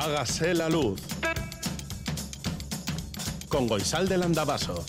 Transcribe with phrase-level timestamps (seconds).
[0.00, 0.98] Hágase la luz.
[3.50, 4.82] Con Goisal del Andabaso.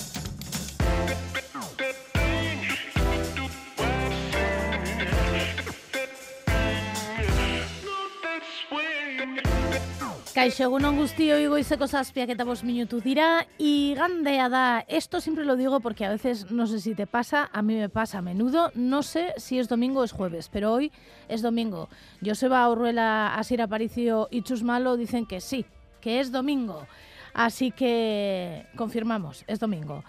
[10.41, 15.45] Kaixo, egunon guztio y goizeko zazpiak eta bost minutu dira y gandea da, esto siempre
[15.45, 18.21] lo digo porque a veces no sé si te pasa, a mí me pasa a
[18.23, 20.91] menudo, no sé si es domingo o es jueves, pero hoy
[21.29, 21.89] es domingo.
[22.25, 25.63] Joseba Urruela, Asir Aparicio y Chus Malo dicen que sí,
[26.01, 26.87] que es domingo.
[27.35, 30.03] Así que confirmamos, es domingo.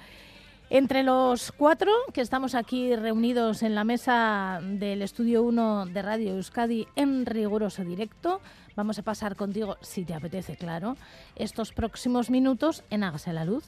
[0.71, 6.37] Entre los cuatro que estamos aquí reunidos en la mesa del Estudio 1 de Radio
[6.37, 8.41] Euskadi en riguroso directo,
[8.77, 10.97] vamos a pasar contigo, si te apetece, claro,
[11.37, 13.65] estos próximos minutos en Hágase la Luz.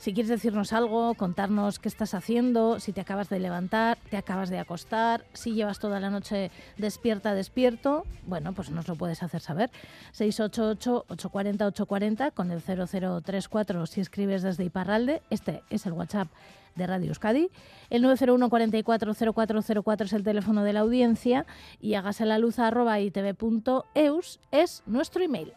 [0.00, 4.48] Si quieres decirnos algo, contarnos qué estás haciendo, si te acabas de levantar, te acabas
[4.48, 9.42] de acostar, si llevas toda la noche despierta, despierto, bueno, pues nos lo puedes hacer
[9.42, 9.68] saber.
[10.16, 15.20] 688-840-840 con el 0034 si escribes desde Iparralde.
[15.28, 16.28] Este es el WhatsApp
[16.76, 17.50] de Radio Euskadi.
[17.90, 21.44] El 901 44 0404 es el teléfono de la audiencia
[21.78, 25.52] y hágase la luz arroba itv.eus es nuestro email.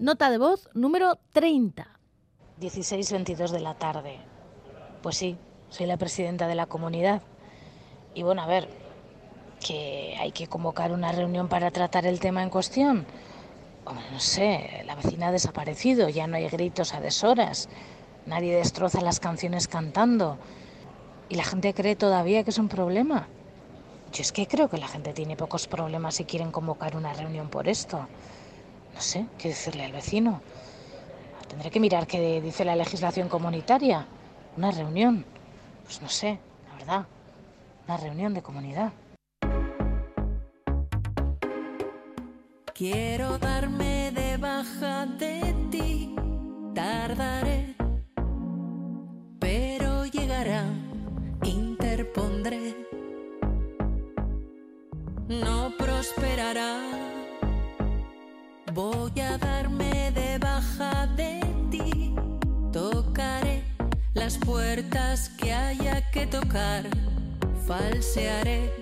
[0.00, 1.84] Nota de voz número 30.
[2.60, 4.20] 16.22 de la tarde.
[5.02, 5.36] Pues sí,
[5.70, 7.20] soy la presidenta de la comunidad.
[8.14, 8.68] Y bueno, a ver,
[9.58, 13.06] que hay que convocar una reunión para tratar el tema en cuestión.
[14.12, 17.68] No sé, la vecina ha desaparecido, ya no hay gritos a deshoras,
[18.24, 20.38] nadie destroza las canciones cantando.
[21.28, 23.26] ¿Y la gente cree todavía que es un problema?
[24.12, 27.48] Yo es que creo que la gente tiene pocos problemas si quieren convocar una reunión
[27.48, 28.06] por esto.
[28.94, 30.40] No sé, ¿qué decirle al vecino?
[31.48, 34.06] Tendré que mirar qué dice la legislación comunitaria.
[34.56, 35.24] Una reunión.
[35.84, 37.06] Pues no sé, la verdad.
[37.86, 38.92] Una reunión de comunidad.
[42.74, 46.14] Quiero darme de baja de ti,
[46.76, 47.74] tardaré,
[49.40, 50.64] pero llegará,
[51.42, 52.76] interpondré,
[55.26, 57.17] no prosperará.
[58.78, 62.14] Voy a darme de baja de ti,
[62.72, 63.64] tocaré
[64.14, 66.84] las puertas que haya que tocar,
[67.66, 68.72] falsearé.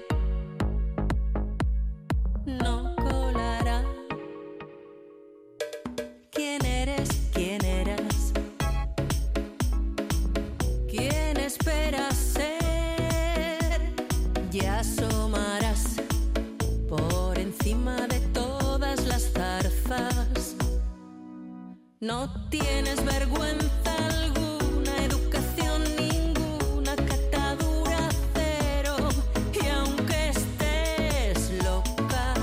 [2.44, 2.95] No
[22.06, 27.98] No tienes vergüenza alguna, educación ninguna, catadura
[28.32, 28.94] cero.
[29.52, 32.34] Y aunque estés loca,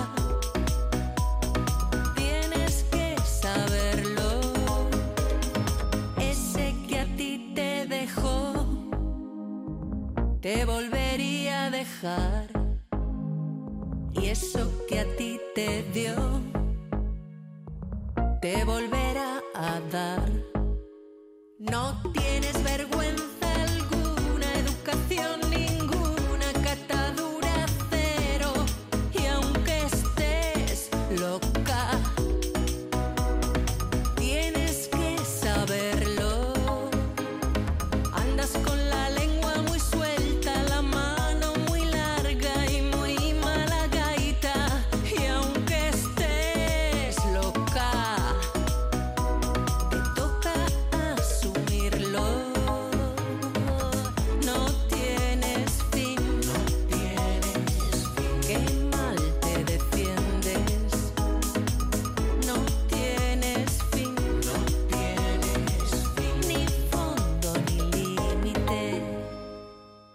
[2.14, 4.42] tienes que saberlo.
[6.18, 8.66] Ese que a ti te dejó,
[10.42, 12.50] te volvería a dejar.
[14.12, 16.42] Y eso que a ti te dio,
[21.60, 22.93] No tienes vergüenza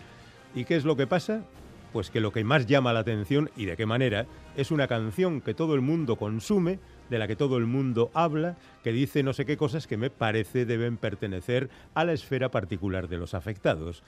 [0.53, 1.45] ¿Y qué es lo que pasa?
[1.93, 4.25] Pues que lo que más llama la atención y de qué manera
[4.57, 6.79] es una canción que todo el mundo consume,
[7.09, 10.09] de la que todo el mundo habla, que dice no sé qué cosas que me
[10.09, 14.03] parece deben pertenecer a la esfera particular de los afectados.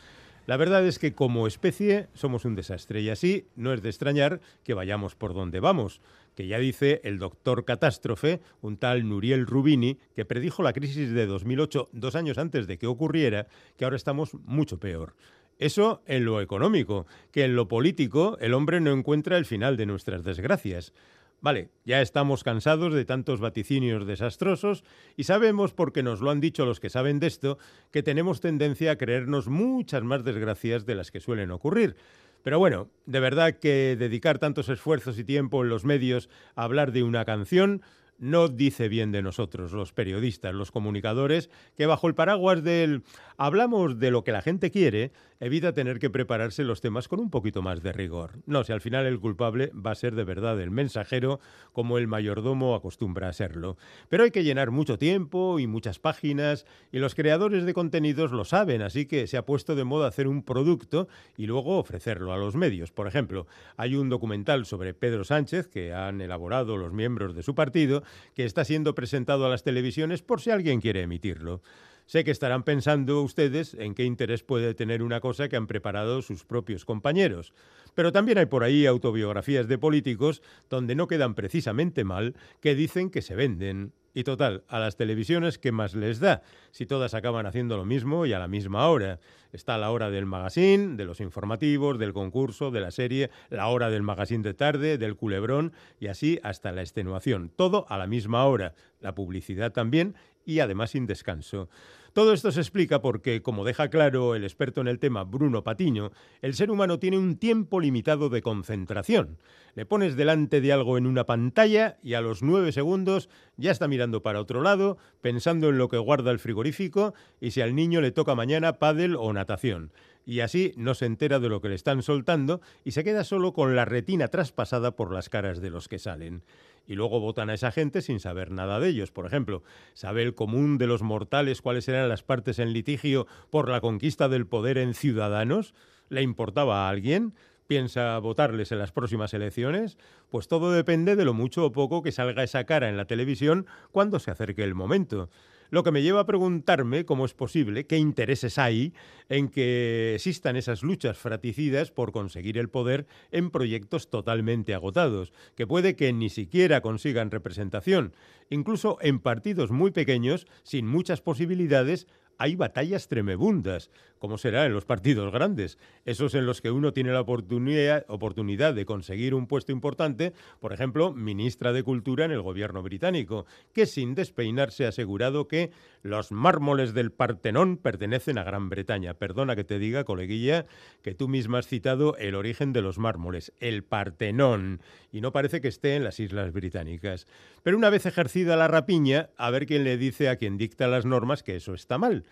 [0.46, 4.42] La verdad es que como especie somos un desastre y así no es de extrañar
[4.64, 6.02] que vayamos por donde vamos,
[6.36, 11.26] que ya dice el doctor catástrofe, un tal Nuriel Rubini, que predijo la crisis de
[11.26, 13.48] 2008 dos años antes de que ocurriera,
[13.78, 15.16] que ahora estamos mucho peor.
[15.58, 19.86] Eso en lo económico, que en lo político el hombre no encuentra el final de
[19.86, 20.94] nuestras desgracias.
[21.42, 24.84] Vale, ya estamos cansados de tantos vaticinios desastrosos
[25.16, 27.58] y sabemos, porque nos lo han dicho los que saben de esto,
[27.92, 31.98] que tenemos tendencia a creernos muchas más desgracias de las que suelen ocurrir.
[32.46, 36.92] Pero bueno, de verdad que dedicar tantos esfuerzos y tiempo en los medios a hablar
[36.92, 37.82] de una canción
[38.18, 43.04] no dice bien de nosotros, los periodistas, los comunicadores, que bajo el paraguas del
[43.38, 47.30] hablamos de lo que la gente quiere, evita tener que prepararse los temas con un
[47.30, 48.40] poquito más de rigor.
[48.46, 51.40] No, si al final el culpable va a ser de verdad el mensajero,
[51.74, 53.78] como el mayordomo acostumbra a serlo.
[54.08, 58.46] Pero hay que llenar mucho tiempo y muchas páginas, y los creadores de contenidos lo
[58.46, 61.08] saben, así que se ha puesto de moda hacer un producto
[61.38, 62.92] y luego ofrecerlo a los medios.
[62.92, 67.56] Por ejemplo, hay un documental sobre Pedro Sánchez que han elaborado los miembros de su
[67.56, 68.04] partido,
[68.34, 71.62] que está siendo presentado a las televisiones por si alguien quiere emitirlo.
[72.06, 76.22] Sé que estarán pensando ustedes en qué interés puede tener una cosa que han preparado
[76.22, 77.52] sus propios compañeros.
[77.96, 83.10] Pero también hay por ahí autobiografías de políticos donde no quedan precisamente mal que dicen
[83.10, 83.92] que se venden.
[84.18, 86.42] Y total, a las televisiones, ¿qué más les da?
[86.72, 89.20] Si todas acaban haciendo lo mismo y a la misma hora.
[89.52, 93.90] Está la hora del magazine, de los informativos, del concurso, de la serie, la hora
[93.90, 97.52] del magazine de tarde, del culebrón y así hasta la extenuación.
[97.54, 98.74] Todo a la misma hora.
[99.02, 100.16] La publicidad también
[100.46, 101.68] y además sin descanso.
[102.16, 106.14] Todo esto se explica porque, como deja claro el experto en el tema Bruno Patiño,
[106.42, 109.38] el ser humano tiene un tiempo limitado de concentración.
[109.74, 113.28] Le pones delante de algo en una pantalla y a los nueve segundos
[113.58, 117.60] ya está mirando para otro lado, pensando en lo que guarda el frigorífico y si
[117.60, 119.92] al niño le toca mañana pádel o natación
[120.26, 123.54] y así no se entera de lo que le están soltando y se queda solo
[123.54, 126.44] con la retina traspasada por las caras de los que salen.
[126.88, 129.12] Y luego votan a esa gente sin saber nada de ellos.
[129.12, 129.64] Por ejemplo,
[129.94, 134.30] ¿sabe el común de los mortales cuáles eran las partes en litigio por la conquista
[134.30, 135.74] del poder en Ciudadanos?
[136.10, 137.34] ¿Le importaba a alguien?
[137.68, 139.98] piensa votarles en las próximas elecciones?
[140.30, 143.66] Pues todo depende de lo mucho o poco que salga esa cara en la televisión
[143.92, 145.30] cuando se acerque el momento.
[145.70, 148.94] Lo que me lleva a preguntarme cómo es posible, qué intereses hay
[149.30, 155.66] en que existan esas luchas fraticidas por conseguir el poder en proyectos totalmente agotados, que
[155.66, 158.14] puede que ni siquiera consigan representación.
[158.50, 162.08] Incluso en partidos muy pequeños, sin muchas posibilidades,
[162.38, 163.90] hay batallas tremebundas,
[164.20, 168.86] como será en los partidos grandes, esos en los que uno tiene la oportunidad, de
[168.86, 174.16] conseguir un puesto importante, por ejemplo, ministra de Cultura en el gobierno británico, que sin
[174.16, 175.72] despeinarse ha asegurado que
[176.02, 179.16] los mármoles del Partenón pertenecen a Gran Bretaña.
[179.16, 180.66] Perdona que te diga, coleguilla,
[181.02, 185.62] que tú misma has citado el origen de los mármoles, el Partenón, y no parece
[185.62, 187.28] que esté en las Islas Británicas.
[187.64, 191.06] Pero una vez ejercida la rapiña, a ver quién le dice a quien dicta las
[191.06, 192.25] normas que eso está mal.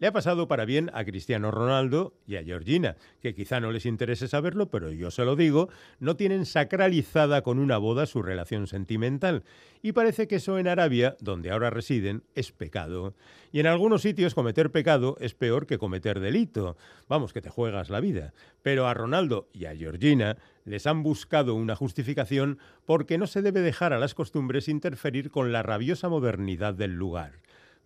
[0.00, 3.84] Le ha pasado para bien a Cristiano Ronaldo y a Georgina, que quizá no les
[3.84, 5.68] interese saberlo, pero yo se lo digo,
[5.98, 9.44] no tienen sacralizada con una boda su relación sentimental.
[9.82, 13.14] Y parece que eso en Arabia, donde ahora residen, es pecado.
[13.52, 16.78] Y en algunos sitios cometer pecado es peor que cometer delito.
[17.06, 18.32] Vamos, que te juegas la vida.
[18.62, 23.60] Pero a Ronaldo y a Georgina les han buscado una justificación porque no se debe
[23.60, 27.32] dejar a las costumbres interferir con la rabiosa modernidad del lugar.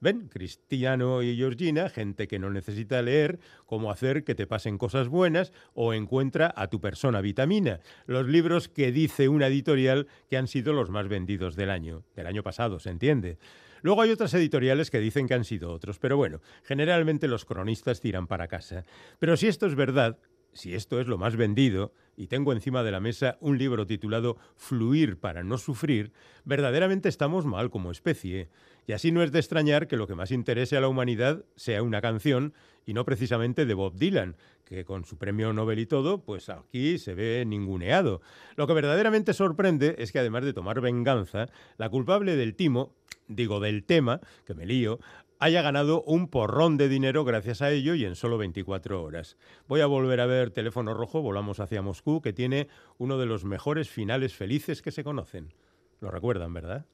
[0.05, 5.09] Ven, Cristiano y Georgina, gente que no necesita leer cómo hacer que te pasen cosas
[5.09, 7.81] buenas o encuentra a tu persona vitamina.
[8.05, 12.27] Los libros que dice una editorial que han sido los más vendidos del año, del
[12.27, 13.39] año pasado, ¿se entiende?
[13.81, 18.03] Luego hay otras editoriales que dicen que han sido otros, pero bueno, generalmente los cronistas
[18.03, 18.85] tiran para casa.
[19.19, 20.19] Pero si esto es verdad,
[20.55, 24.39] si esto es lo más vendido, y tengo encima de la mesa un libro titulado
[24.57, 26.13] Fluir para no sufrir,
[26.45, 28.49] verdaderamente estamos mal como especie.
[28.87, 31.83] Y así no es de extrañar que lo que más interese a la humanidad sea
[31.83, 32.55] una canción
[32.87, 36.99] y no precisamente de Bob Dylan, que con su premio Nobel y todo, pues aquí
[36.99, 38.21] se ve ninguneado.
[38.57, 42.95] Lo que verdaderamente sorprende es que además de tomar venganza, la culpable del timo,
[43.27, 44.99] digo del tema, que me lío,
[45.39, 49.37] haya ganado un porrón de dinero gracias a ello y en solo 24 horas.
[49.69, 53.45] Voy a volver a ver Teléfono Rojo, volamos hacia Moscú, que tiene uno de los
[53.45, 55.53] mejores finales felices que se conocen.
[56.01, 56.87] Lo recuerdan, ¿verdad?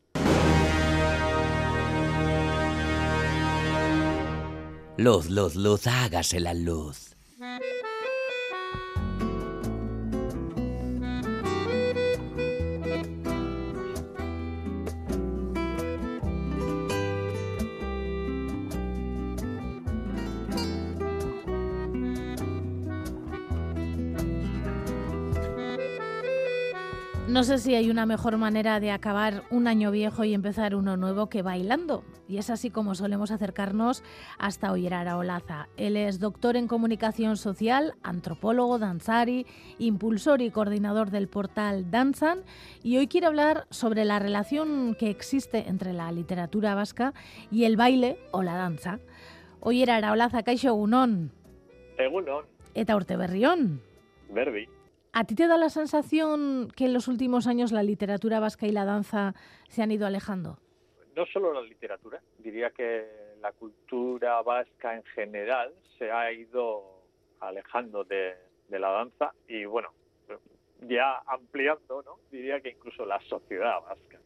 [4.97, 7.10] Luz, luz, luz, hágase la luz.
[27.41, 30.99] No sé si hay una mejor manera de acabar un año viejo y empezar uno
[30.99, 32.05] nuevo que bailando.
[32.29, 34.05] Y es así como solemos acercarnos
[34.39, 35.67] hasta Oyerar Olaza.
[35.79, 39.47] Él es doctor en comunicación social, antropólogo, danzari,
[39.79, 42.45] impulsor y coordinador del portal Danzan.
[42.83, 47.15] Y hoy quiere hablar sobre la relación que existe entre la literatura vasca
[47.51, 48.99] y el baile o la danza.
[49.61, 51.33] Oyerar Olaza, kaixo egunon.
[51.97, 52.45] Egunon,
[52.75, 53.81] Eta urte berrión.
[55.13, 58.73] ¿A ti te da la sensación que en los últimos años la literatura vasca y
[58.73, 59.35] la danza
[59.69, 60.59] se han ido alejando?
[61.17, 63.07] No solo la literatura, diría que
[63.41, 67.03] la cultura vasca en general se ha ido
[67.41, 68.35] alejando de,
[68.69, 69.89] de la danza y bueno,
[70.89, 72.19] ya ampliando, ¿no?
[72.31, 74.19] diría que incluso la sociedad vasca.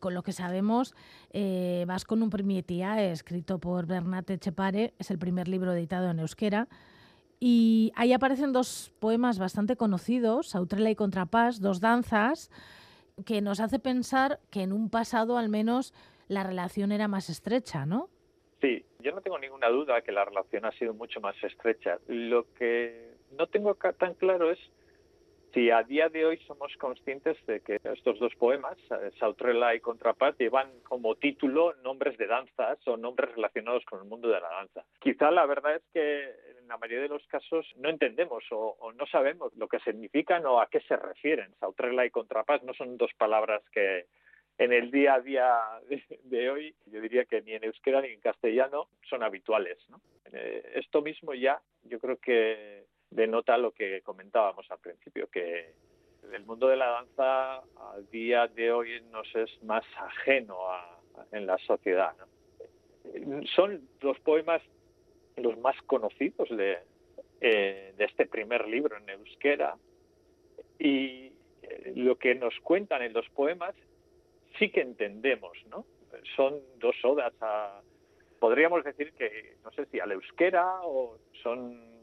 [0.00, 0.94] Con lo que sabemos,
[1.30, 6.18] eh, Vas con un primietía, escrito por Bernat Echepare, es el primer libro editado en
[6.18, 6.68] euskera,
[7.38, 12.50] y ahí aparecen dos poemas bastante conocidos, Sautrela y Contrapás, dos danzas,
[13.24, 15.92] que nos hace pensar que en un pasado al menos
[16.28, 18.08] la relación era más estrecha, ¿no?
[18.60, 21.98] Sí, yo no tengo ninguna duda que la relación ha sido mucho más estrecha.
[22.08, 24.58] Lo que no tengo tan claro es
[25.56, 29.80] si a día de hoy somos conscientes de que estos dos poemas, eh, Sautrela y
[29.80, 34.50] Contrapás, llevan como título nombres de danzas o nombres relacionados con el mundo de la
[34.50, 34.84] danza.
[35.00, 36.24] Quizá la verdad es que
[36.60, 40.44] en la mayoría de los casos no entendemos o, o no sabemos lo que significan
[40.44, 41.54] o a qué se refieren.
[41.58, 44.04] Sautrela y Contrapás no son dos palabras que
[44.58, 45.58] en el día a día
[45.88, 49.78] de, de hoy, yo diría que ni en euskera ni en castellano son habituales.
[49.88, 50.02] ¿no?
[50.34, 52.84] Eh, esto mismo ya yo creo que
[53.16, 55.74] denota lo que comentábamos al principio, que
[56.32, 61.00] el mundo de la danza a día de hoy nos es más ajeno a-
[61.32, 62.14] en la sociedad.
[63.54, 64.60] Son los poemas
[65.36, 66.78] los más conocidos de,
[67.40, 69.76] eh, de este primer libro en euskera
[70.78, 71.32] y
[71.62, 73.74] eh, lo que nos cuentan en los poemas
[74.58, 75.84] sí que entendemos, ¿no?
[76.36, 77.80] Son dos odas a,
[78.38, 81.95] podríamos decir que, no sé si al euskera o son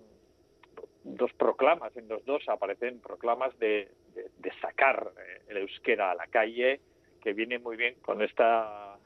[1.04, 6.28] dos proclamas, en los dos aparecen proclamas de, de- sacar eh, el euskera a la
[6.28, 6.80] calle,
[7.22, 8.98] que viene muy bien con esta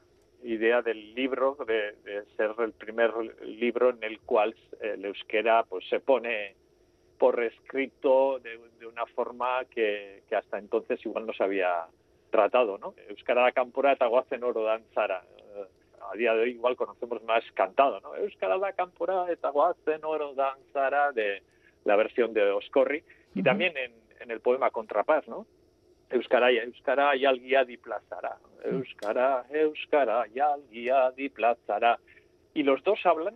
[0.44, 1.94] idea del libro, de,
[2.36, 3.12] ser el primer
[3.44, 6.54] libro en el cual eh, el euskera pues se pone
[7.18, 11.86] por escrito de, de una forma que, hasta entonces igual no se había
[12.30, 12.94] tratado, ¿no?
[13.08, 15.24] Euskara kanpora eta goazen oro dantzara.
[15.56, 15.64] Eh,
[16.10, 18.14] A día de hoy igual conocemos más cantado, ¿no?
[18.14, 21.42] Euskara da kanpora eta goazen oro dantzara de
[21.88, 23.02] la versión de Oscorri
[23.34, 25.46] y también en, en el poema Contrapaz, ¿no?
[26.10, 28.36] Euskara, Euskara jalgiadi plazara.
[28.64, 31.98] Euskara, Euskara jalgiadi plazara.
[32.54, 33.34] Y los dos hablan,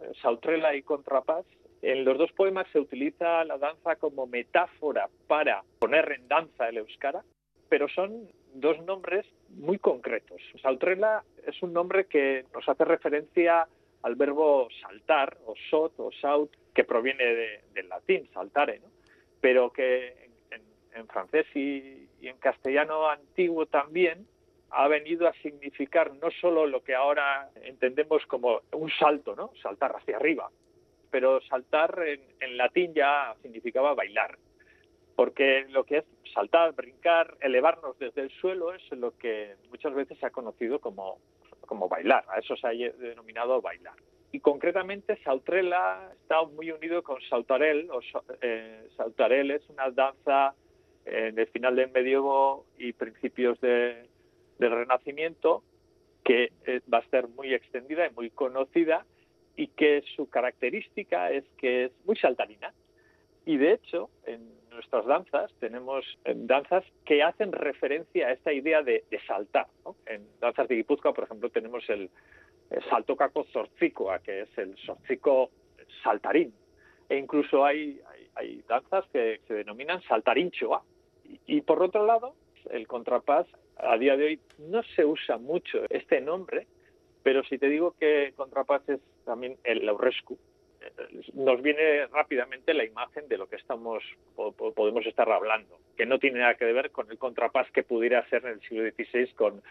[0.00, 1.44] eh, Sautrela y Contrapaz,
[1.82, 6.76] en los dos poemas se utiliza la danza como metáfora para poner en danza el
[6.78, 7.22] euskara,
[7.70, 10.42] pero son dos nombres muy concretos.
[10.60, 13.66] Sautrela es un nombre que nos hace referencia
[14.02, 18.88] al verbo saltar, o sot, o saut, que proviene de- del latín, saltare, ¿no?
[19.40, 20.08] pero que
[20.50, 20.62] en,
[20.92, 24.26] en- francés y, y en castellano antiguo también
[24.70, 29.50] ha venido a significar no solo lo que ahora entendemos como un salto, ¿no?
[29.62, 30.50] saltar hacia arriba,
[31.10, 34.38] pero saltar en, en latín ya significaba bailar,
[35.16, 40.16] porque lo que es saltar, brincar, elevarnos desde el suelo es lo que muchas veces
[40.18, 41.18] se ha conocido como,
[41.62, 43.94] como bailar, a eso se ha denominado bailar.
[44.32, 48.00] Y concretamente Sautrela está muy unido con Sautarel, o
[48.40, 50.54] eh, Sautarel es una danza
[51.04, 54.08] eh, del final del medievo y principios de-
[54.58, 55.62] del Renacimiento
[56.22, 59.04] que eh, va a ser muy extendida y muy conocida
[59.56, 62.72] y que su característica es que es muy saltarina.
[63.46, 68.82] Y de hecho, en nuestras danzas tenemos eh, danzas que hacen referencia a esta idea
[68.82, 69.66] de, de saltar.
[69.84, 69.96] ¿no?
[70.06, 72.10] En danzas de Guipúzcoa, por ejemplo, tenemos el,
[72.70, 75.50] el saltocaco zortzikoa, que es el zortziko
[76.02, 76.52] saltarín.
[77.08, 78.00] E incluso hay,
[78.36, 80.82] hay, danzas que se denominan saltarinchoa.
[81.24, 82.34] Y, y por otro lado,
[82.70, 83.46] el contrapás,
[83.76, 86.66] a día de hoy no se usa mucho este nombre,
[87.22, 90.38] pero si te digo que contrapás es también el laurescu,
[90.80, 90.90] eh,
[91.34, 94.02] nos viene rápidamente la imagen de lo que estamos
[94.36, 97.82] po- po- podemos estar hablando, que no tiene nada que ver con el contrapás que
[97.82, 99.62] pudiera ser en el siglo XVI con,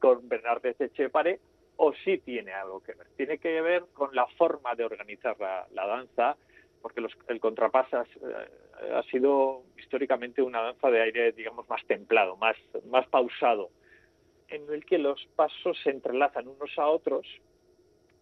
[0.00, 1.38] con Bernardez Echepare,
[1.80, 3.06] o sí tiene algo que ver.
[3.16, 6.36] Tiene que ver con la forma de organizar la, danza,
[6.82, 11.84] porque los- el contrapás ha, eh, ha sido históricamente una danza de aire, digamos, más
[11.86, 12.56] templado, más,
[12.86, 13.70] más pausado,
[14.48, 17.26] en el que los pasos se entrelazan unos a otros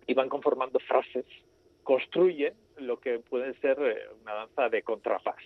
[0.06, 1.24] y van conformando frases,
[1.82, 5.42] construyen lo que puede ser eh, una danza de contrapás.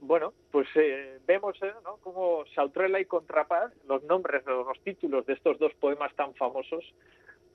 [0.00, 1.96] Bueno, pues eh, vemos eh, ¿no?
[1.98, 6.84] como Sautrela y Contrapaz, los nombres, los títulos de estos dos poemas tan famosos,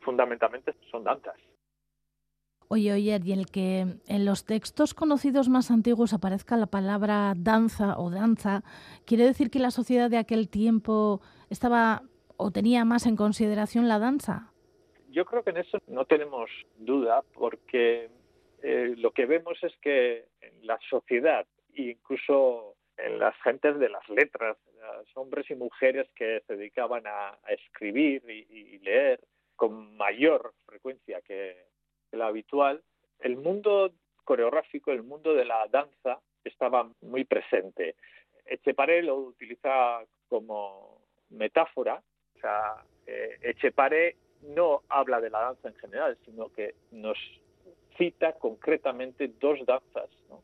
[0.02, 1.38] fundamentalmente son danzas.
[2.68, 7.98] Oye, oye, y el que en los textos conocidos más antiguos aparezca la palabra danza
[8.00, 8.64] o danza,
[9.06, 12.02] ¿quiere decir que la sociedad de aquel tiempo estaba
[12.38, 14.52] o tenía más en consideración la danza?
[15.10, 18.10] Yo creo que en eso no tenemos duda, porque
[18.64, 24.08] eh, lo que vemos es que en la sociedad, incluso en las gentes de las
[24.10, 24.58] letras,
[24.98, 29.20] los hombres y mujeres que se dedicaban a, escribir y, leer
[29.56, 31.56] con mayor frecuencia que,
[32.10, 32.84] que la habitual,
[33.20, 33.92] el mundo
[34.24, 37.96] coreográfico, el mundo de la danza estaba muy presente.
[38.46, 42.02] Echeparé lo utiliza como metáfora,
[42.36, 47.18] o sea, eh, Echeparé no habla de la danza en general, sino que nos
[47.98, 50.44] cita concretamente dos danzas, ¿no?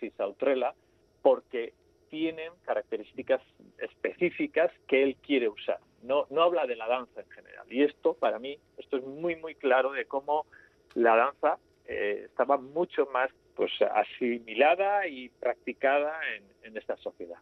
[0.00, 0.74] Y Sautrela,
[1.22, 1.72] porque
[2.10, 3.42] tienen características
[3.78, 5.78] específicas que él quiere usar.
[6.02, 7.66] No, no habla de la danza en general.
[7.70, 10.46] Y esto, para mí, esto es muy, muy claro de cómo
[10.94, 17.38] la danza eh, estaba mucho más pues asimilada y practicada en, en esta sociedad.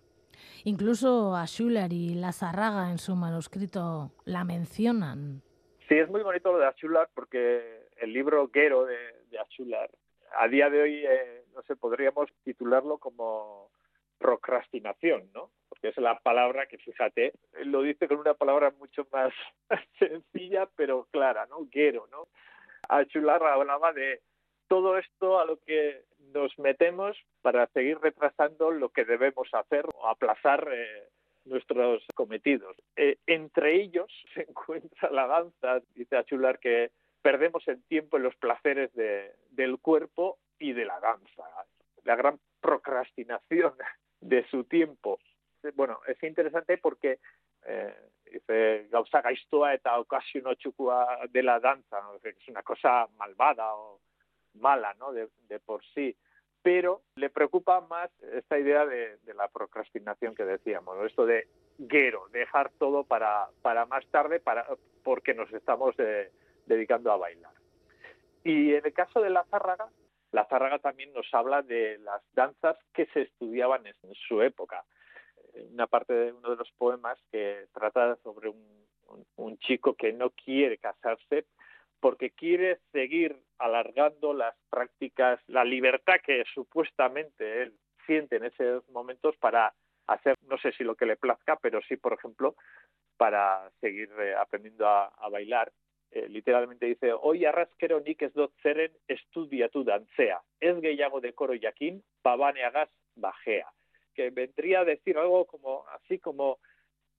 [0.64, 5.42] Incluso a Schuller y Lazarraga en su manuscrito la mencionan.
[5.88, 8.98] Sí, es muy bonito lo de Achular porque el libro Guero de,
[9.38, 9.90] Achular,
[10.38, 13.70] a día de hoy, eh, no sé, podríamos titularlo como
[14.18, 15.50] procrastinación, ¿no?
[15.68, 17.32] Porque es la palabra que, fíjate,
[17.64, 19.32] lo dice con una palabra mucho más
[19.98, 21.66] sencilla, pero clara, ¿no?
[21.70, 22.28] Guero, ¿no?
[22.88, 24.20] Achular hablaba de
[24.68, 30.08] todo esto a lo que nos metemos para seguir retrasando lo que debemos hacer o
[30.08, 31.08] aplazar eh,
[31.44, 32.76] nuestros cometidos.
[32.96, 36.90] Eh, entre ellos se encuentra la danza, dice Achular, que
[37.26, 41.42] perdemos el tiempo en los placeres de, del cuerpo y de la danza.
[42.04, 43.74] La gran procrastinación
[44.20, 45.18] de su tiempo.
[45.74, 47.18] Bueno, es interesante porque
[47.66, 47.96] eh,
[48.30, 49.96] dice gauza gaiztoa eta
[50.56, 52.14] txukua de la danza, ¿no?
[52.22, 54.00] es una cosa malvada o
[54.60, 55.10] mala ¿no?
[55.12, 56.16] de, de por sí
[56.62, 61.46] pero le preocupa más esta idea de, la procrastinación que decíamos, esto de
[61.78, 64.66] guero, dejar todo para, para más tarde para,
[65.04, 66.32] porque nos estamos eh,
[66.66, 67.52] dedicando a bailar.
[68.44, 69.88] Y en el caso de la zárraga,
[70.32, 73.94] la zárraga también nos habla de las danzas que se estudiaban en
[74.28, 74.84] su época.
[75.72, 80.78] Una parte de uno de los poemas que trata sobre un, chico que no quiere
[80.78, 81.46] casarse
[81.98, 87.74] porque quiere seguir alargando las prácticas, la libertad que supuestamente él
[88.04, 89.74] siente en esos momentos para
[90.06, 92.54] hacer, no sé si lo que le plazca, pero sí, por ejemplo,
[93.16, 95.72] para seguir eh, aprendiendo a bailar.
[96.10, 102.02] Eh, literalmente dice, hoy arraskero nik ez dut zeren estudiatu dantzea, ez gehiago dekoro jakin,
[102.22, 103.66] pabaneagaz bajea.
[104.14, 106.58] Que vendría a decir algo como, así como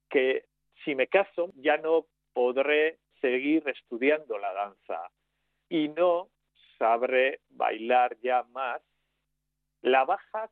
[0.09, 0.45] que
[0.83, 5.11] si me caso ya no podré seguir estudiando la danza
[5.69, 6.29] y no
[6.77, 8.81] sabré bailar ya más
[9.81, 10.49] la baja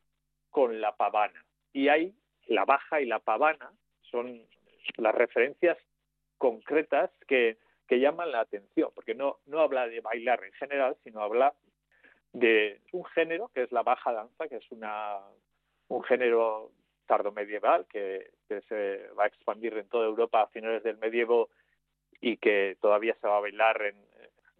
[0.49, 1.45] con la pavana.
[1.73, 2.13] Y ahí
[2.47, 3.71] la baja y la pavana
[4.11, 4.41] son
[4.97, 5.77] las referencias
[6.37, 11.21] concretas que, que llaman la atención, porque no, no habla de bailar en general, sino
[11.21, 11.53] habla
[12.33, 15.19] de un género que es la baja danza, que es una,
[15.87, 16.71] un género
[17.05, 21.49] tardomedieval que, se va a expandir en toda Europa a finales del medievo
[22.21, 23.95] y que todavía se va a bailar en,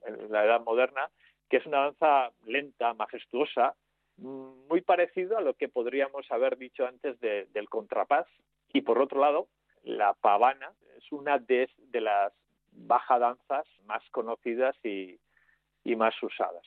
[0.05, 1.09] en la edad moderna,
[1.49, 3.75] que es una danza lenta, majestuosa,
[4.17, 8.27] muy parecido a lo que podríamos haber dicho antes de, del contrapás.
[8.73, 9.47] Y por otro lado,
[9.83, 12.33] la pavana es una de, de las
[12.75, 15.17] baja danzas más conocidas y,
[15.95, 16.65] más usadas.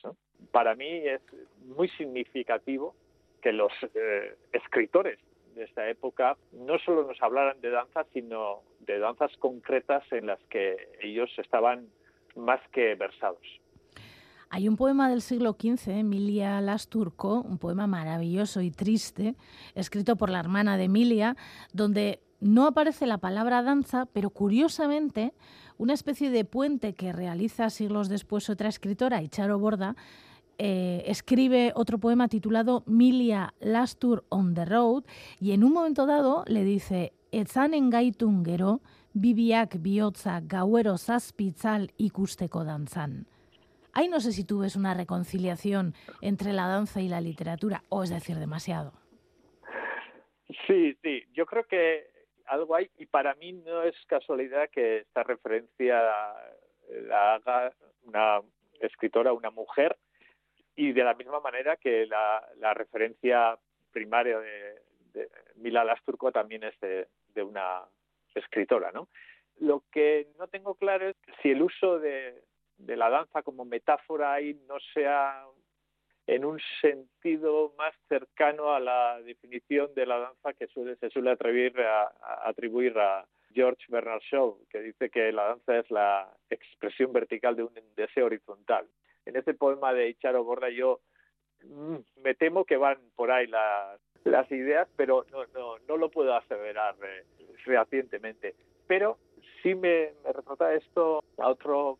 [0.51, 1.21] Para mí es
[1.65, 2.95] muy significativo
[3.41, 5.19] que los eh, escritores
[5.55, 10.39] de esta época no solo nos hablaran de danza, sino de danzas concretas en las
[10.49, 11.89] que ellos estaban
[12.35, 13.45] más que versados.
[14.51, 19.35] Hay un poema del siglo XV, Emilia Lasturco, un poema maravilloso y triste,
[19.75, 21.35] escrito por la hermana de Emilia,
[21.71, 25.33] donde no aparece la palabra danza, pero curiosamente
[25.79, 29.95] una especie de puente que realiza siglos después otra escritora, Icharo Borda,
[30.57, 35.05] eh, escribe otro poema titulado Milia Lastur on the Road
[35.39, 38.81] y en un momento dado le dice Etzanen gaitun gero,
[39.13, 43.25] bibiak bihotza gauero zazpitzal ikusteko danzan.
[43.93, 48.03] Ahí no sé si tú ves una reconciliación entre la danza y la literatura, o
[48.03, 48.91] es decir, demasiado.
[50.67, 52.18] Sí, sí, yo creo que
[52.49, 56.01] algo hay, y para mí no es casualidad que esta referencia
[56.89, 57.71] la haga
[58.03, 58.41] una
[58.79, 59.97] escritora, una mujer,
[60.75, 63.57] y de la misma manera que la, la referencia
[63.91, 64.81] primaria de,
[65.13, 67.07] de Mila Lasturco también es de,
[67.43, 67.83] una
[68.35, 69.07] escritora, ¿no?
[69.59, 72.43] Lo que no tengo claro es si el uso de
[72.77, 75.45] la danza como metáfora ahí no sea
[76.29, 81.31] en un sentido más cercano a la definición de la danza que suele, se suele
[81.31, 82.13] atribuir a,
[82.47, 87.63] atribuir a George Bernard Shaw, que dice que la danza es la expresión vertical de
[87.63, 88.85] un deseo horizontal.
[89.25, 90.99] En este poema de Icharo Borda yo
[91.63, 93.99] mm, me temo que van por ahí las,
[94.51, 97.25] ideas, pero no, no, no lo puedo aseverar eh,
[97.65, 98.53] fehacientemente.
[98.85, 99.17] Pero
[99.63, 101.97] sí me, me esto a otro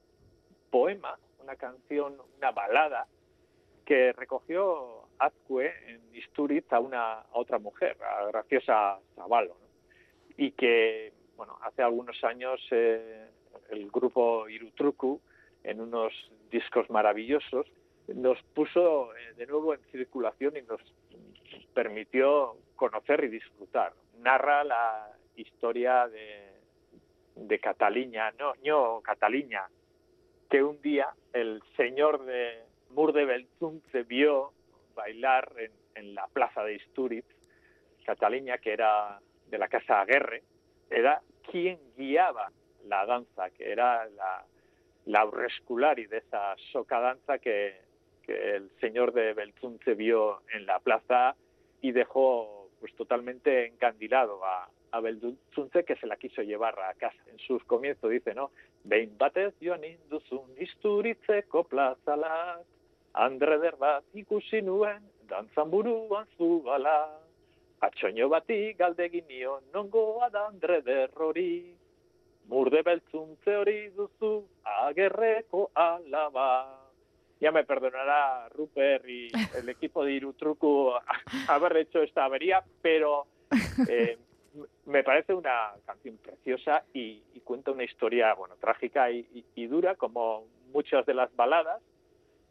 [0.70, 3.08] poema, una canción, una balada,
[3.90, 9.68] que recogió Azcue en Isturiz a una a otra mujer, a Graciosa Zavalo, ¿no?
[10.38, 13.26] y que, bueno, hace algunos años eh,
[13.72, 15.20] el grupo Irutruku,
[15.64, 16.14] en unos
[16.52, 17.66] discos maravillosos,
[18.14, 20.82] nos puso eh, de nuevo en circulación y nos
[21.74, 23.94] permitió conocer y disfrutar.
[24.20, 26.52] Narra la historia de,
[27.38, 29.68] de Cataliña, no, no, Cataliña,
[30.48, 34.52] que un día el señor de Mur de Belzum se vio
[34.96, 35.52] bailar
[35.96, 37.26] en, la plaza de Isturiz,
[38.06, 40.44] Cataliña, que era de la casa Aguerre,
[40.90, 42.52] era quien guiaba
[42.86, 44.46] la danza, que era la,
[45.06, 47.88] la aurresculari de esa soca danza que,
[48.28, 51.36] el señor de Belzum se vio en la plaza
[51.82, 55.02] y dejó pues totalmente encandilado a, a
[55.84, 57.18] que se la quiso llevar a casa.
[57.32, 58.52] En sus comienzos dice, ¿no?
[58.84, 61.64] Behin batez joan induzun isturitzeko
[63.14, 67.16] andreder bat ikusi nuen, dantzan buruan zugala.
[67.82, 71.74] Atxoño bati galdegin nion, nongoa da andreder hori,
[72.52, 76.76] murde beltzuntze hori duzu, agerreko alaba.
[77.40, 80.92] Ya me perdonará Rupert y el equipo de Irutruku
[81.48, 83.28] haber hecho esta avería, pero
[83.88, 84.18] eh,
[84.86, 90.44] me parece una canción preciosa y, cuenta una historia bueno trágica y- y dura como
[90.72, 91.82] muchas de las baladas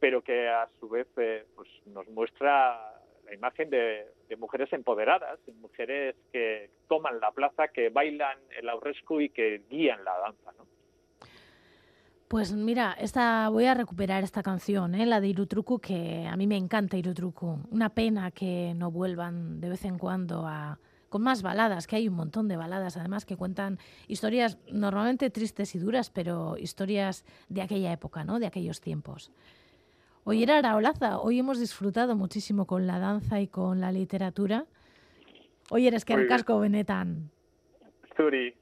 [0.01, 4.07] pero que a su vez eh, pues nos muestra la imagen de,
[4.39, 10.05] mujeres empoderadas de mujeres que toman la plaza que bailan el aurrescu y que guían
[10.05, 10.67] la danza ¿no?
[12.29, 15.07] Pues mira, esta, voy a recuperar esta canción, ¿eh?
[15.07, 17.59] la de Irutruku, que a mí me encanta Irutruku.
[17.71, 22.07] Una pena que no vuelvan de vez en cuando a, con más baladas, que hay
[22.07, 27.63] un montón de baladas además que cuentan historias normalmente tristes y duras, pero historias de
[27.63, 28.39] aquella época, ¿no?
[28.39, 29.33] de aquellos tiempos.
[30.31, 34.67] Hoy era Araolaza, hoy hemos disfrutado muchísimo con la danza y con la literatura.
[35.71, 37.31] Hoy eres que casco benetan.
[38.15, 38.55] Zuri,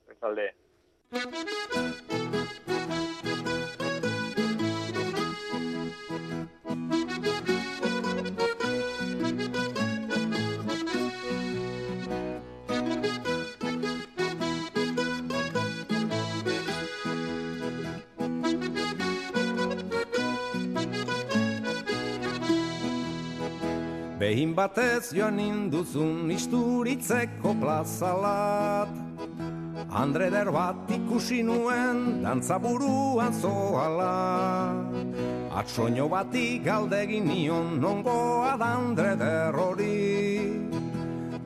[24.27, 28.91] Behin batez joan induzun isturitzeko plazalat
[30.01, 34.17] Andreder bat ikusi nuen dantza buruan zoala.
[35.61, 40.59] Atsoño bati galdegin nion nongoa da Andreder hori.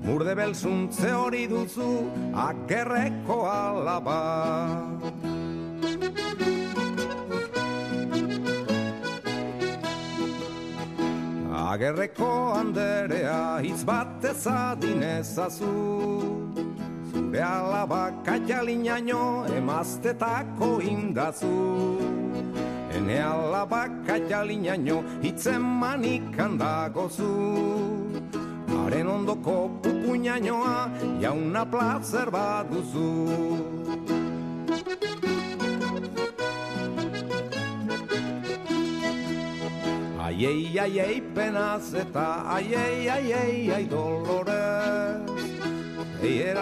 [0.09, 1.93] Murde belzuntze hori duzu
[2.33, 4.21] agerreko alaba
[11.71, 12.29] Agerreko
[12.59, 15.75] anderea hitz bat ezadin ezazu.
[17.13, 21.53] Zure alaba kaialinaino emaztetako indazu.
[22.97, 27.31] Ene alaba kaialinaino hitzen manikan dagozu.
[28.75, 30.77] Haren ondoko pupuñainoa
[31.23, 34.20] jauna plazer bat duzu
[40.41, 45.21] Aiei, aiei, penaz eta aiei, aiei, ai dolorez
[46.25, 46.55] Ei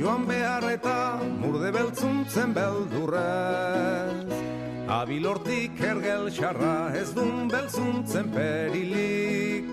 [0.00, 4.34] joan behar eta murde beltzuntzen beldurrez.
[4.88, 9.64] Abilortik ergel xarra ez dun beltzuntzen perilik.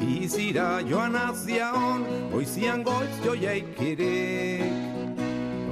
[0.00, 4.72] Izira joan azia hon, oizian goiz joieikirik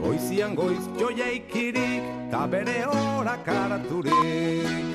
[0.05, 4.92] Oizian goiz joieikirik, ta bere horak harturik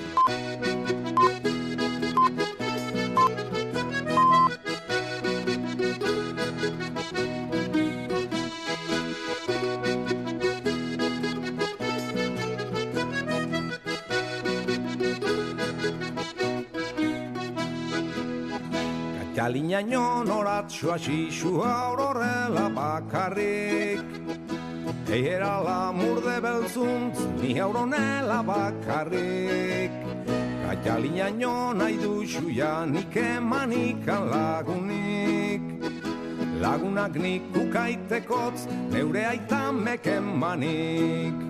[19.47, 24.03] Galina ino noratxoa xixu aurorela bakarrik.
[25.07, 29.93] Eiera lamur de belzuntz ni auronela bakarrik.
[30.65, 35.63] Gaitalina ino nahi duxu ja nik emanikan lagunik
[36.59, 41.46] Lagunak nik ukaitekotz neure aitamek emanik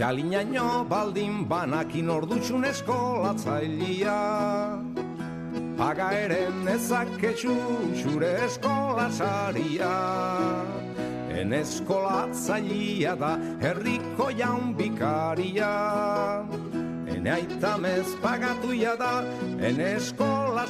[0.00, 4.14] Katxalina nio baldin banakin ordutxun eskolatzailea.
[5.76, 7.52] Paga ere nezaketxu
[8.00, 9.92] zure eskola saria.
[11.36, 15.74] En eskolatzailea da herriko jaun bikaria.
[17.04, 19.14] Ene aita mez pagatuia da
[19.60, 20.64] en eskola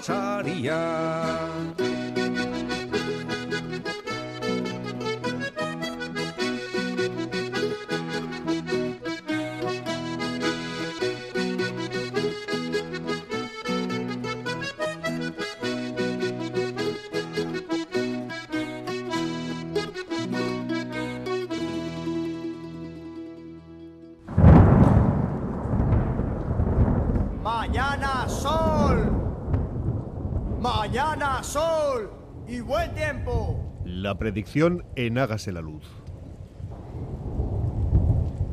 [34.10, 35.84] La predicción en Hágase la Luz.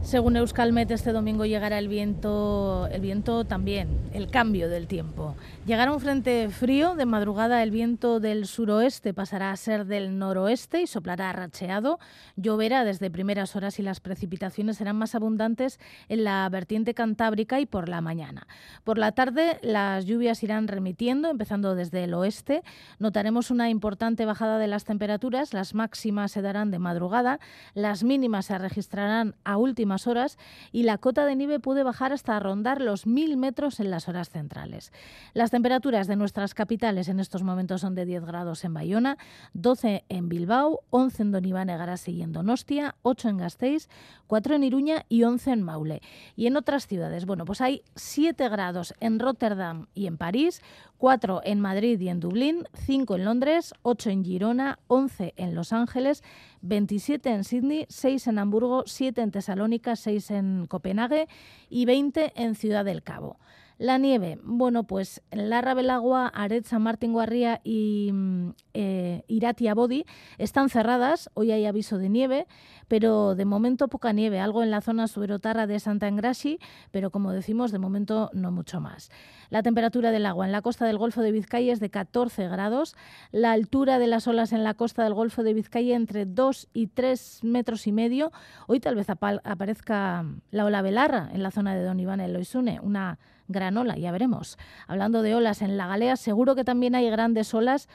[0.07, 5.35] Según Euskalmet, este domingo llegará el viento, el viento también, el cambio del tiempo.
[5.65, 10.81] Llegará un frente frío, de madrugada el viento del suroeste pasará a ser del noroeste
[10.81, 11.99] y soplará racheado.
[12.37, 17.65] Lloverá desde primeras horas y las precipitaciones serán más abundantes en la vertiente cantábrica y
[17.65, 18.47] por la mañana.
[18.85, 22.63] Por la tarde las lluvias irán remitiendo, empezando desde el oeste.
[22.97, 27.41] Notaremos una importante bajada de las temperaturas, las máximas se darán de madrugada,
[27.73, 30.37] las mínimas se registrarán a últimas horas
[30.71, 34.29] y la cota de nieve puede bajar hasta rondar los 1.000 metros en las horas
[34.29, 34.91] centrales.
[35.33, 39.17] Las temperaturas de nuestras capitales en estos momentos son de 10 grados en Bayona,
[39.53, 43.89] 12 en Bilbao, 11 en Donibane, Garasi y en Donostia, 8 en Gasteiz,
[44.27, 46.01] 4 en Iruña y 11 en Maule.
[46.35, 50.61] Y en otras ciudades, bueno, pues hay 7 grados en Rotterdam y en París,
[50.97, 55.71] 4 en Madrid y en Dublín, 5 en Londres, 8 en Girona, 11 en Los
[55.71, 56.23] Ángeles,
[56.61, 61.27] 27 en Sydney, 6 en Hamburgo, 7 en Tesalónica, 6 en Copenhague
[61.69, 63.39] y 20 en Ciudad del Cabo.
[63.79, 70.05] La nieve, bueno, pues Larra Belagua, Aret, San Martín Guarría y mm, eh, Irati Abodi
[70.39, 71.29] están cerradas.
[71.35, 72.47] Hoy hay aviso de nieve,
[72.87, 74.39] pero de momento poca nieve.
[74.39, 76.57] Algo en la zona suberotarra de Santa Engrasi,
[76.89, 79.11] pero como decimos, de momento no mucho más.
[79.51, 82.95] La temperatura del agua en la costa del Golfo de Vizcaya es de 14 grados.
[83.31, 86.87] La altura de las olas en la costa del Golfo de Vizcaya entre 2 y
[86.87, 88.31] 3 metros y medio.
[88.65, 92.79] Hoy tal vez aparezca la ola Belarra en la zona de Don Iván el Loisune,
[92.81, 94.57] una gran ola, ya veremos.
[94.87, 97.87] Hablando de olas en la Galea, seguro que también hay grandes olas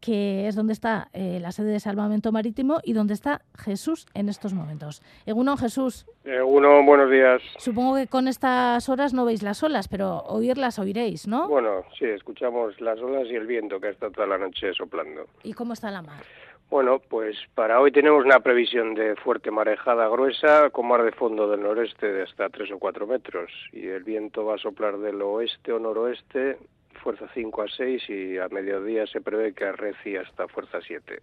[0.00, 4.28] que es donde está eh, la sede de salvamento marítimo y donde está Jesús en
[4.28, 5.02] estos momentos.
[5.26, 6.06] Egunon, Jesús,
[6.44, 7.42] uno, buenos días.
[7.58, 11.48] supongo que con estas horas no veis las olas, pero oírlas oiréis, ¿no?
[11.48, 15.26] Bueno, sí, escuchamos las olas y el viento que ha estado toda la noche soplando.
[15.42, 16.22] ¿Y cómo está la mar?
[16.70, 21.50] Bueno, pues para hoy tenemos una previsión de fuerte marejada gruesa con mar de fondo
[21.50, 25.20] del noreste de hasta 3 o 4 metros y el viento va a soplar del
[25.20, 26.58] oeste o noroeste
[27.02, 31.20] fuerza 5 a 6 y a mediodía se prevé que arrecie hasta fuerza 7.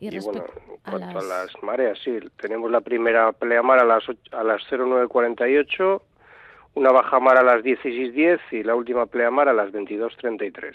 [0.00, 3.84] Y, Y bueno, en cuanto a las- las mareas, sí, tenemos la primera pleamar a
[3.84, 6.02] las, a las 09.48,
[6.74, 10.74] una bajamar a las 16.10 y la última pleamar a las 22.33.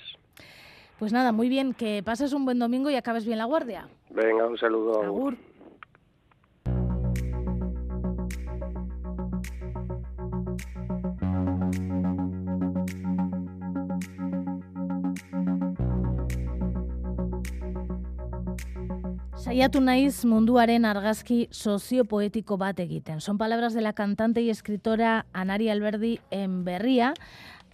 [0.98, 3.88] Pues nada, muy bien, que pases un buen domingo y acabes bien la guardia.
[4.12, 5.04] Venga, un saludo.
[5.04, 5.38] Agur.
[19.46, 23.22] Saiatu naiz munduaren argazki soziopoetiko bat egiten.
[23.22, 27.14] Son palabras de la cantante y escritora Anari Alberdi en Berría.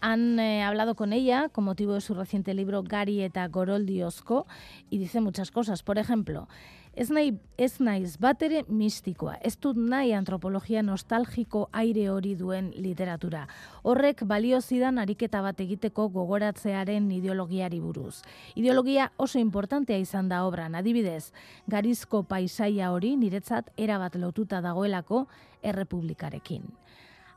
[0.02, 4.48] Han eh, hablado con ella con motivo de su reciente libro Gari eta Goroldi Ozko
[4.90, 5.84] y dice muchas cosas.
[5.84, 6.48] Por ejemplo,
[6.94, 12.72] ez, nahi, ez naiz bat ere mistikoa, ez dut nahi antropologia nostalgiko aire hori duen
[12.76, 13.46] literatura.
[13.84, 18.24] Horrek balio zidan ariketa bat egiteko gogoratzearen ideologiari buruz.
[18.56, 21.32] Ideologia oso importantea izan da obran, adibidez,
[21.68, 25.28] garizko paisaia hori niretzat erabat lotuta dagoelako
[25.62, 26.66] errepublikarekin.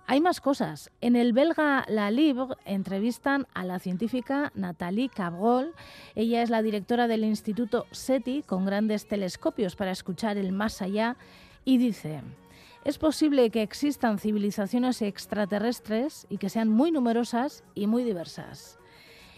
[0.07, 0.91] Hay más cosas.
[1.01, 5.73] En el belga La Libre entrevistan a la científica Nathalie Cabrol.
[6.15, 11.17] Ella es la directora del Instituto SETI con grandes telescopios para escuchar el más allá
[11.65, 12.21] y dice,
[12.85, 18.79] Es posible que existan civilizaciones extraterrestres y que sean muy numerosas y muy diversas.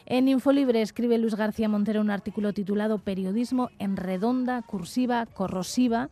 [0.05, 6.11] En Infolibre escribe Luis García Montero un artículo titulado Periodismo en redonda, cursiva, corrosiva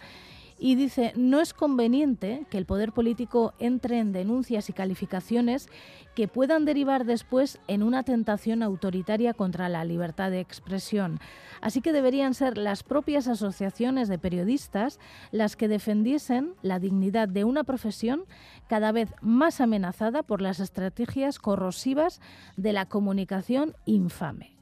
[0.58, 5.68] y dice, no es conveniente que el poder político entre en denuncias y calificaciones
[6.14, 11.18] que puedan derivar después en una tentación autoritaria contra la libertad de expresión.
[11.60, 15.00] Así que deberían ser las propias asociaciones de periodistas
[15.32, 18.24] las que defendiesen la dignidad de una profesión
[18.68, 22.20] cada vez más amenazada por las estrategias corrosivas
[22.56, 24.53] de la comunicación infame.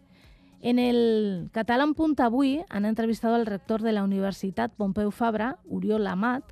[0.63, 6.07] En el catalán Punt Avui han entrevistado al rector de la Universidad Pompeu Fabra, Uriol
[6.07, 6.45] Amat,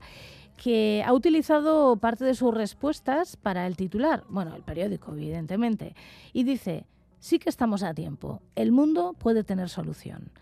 [0.56, 5.94] que ha utilizado parte de sus respuestas para el titular, bueno, el periódico, evidentemente,
[6.32, 6.86] y dice,
[7.20, 10.32] sí que estamos a tiempo, el mundo puede tener solución.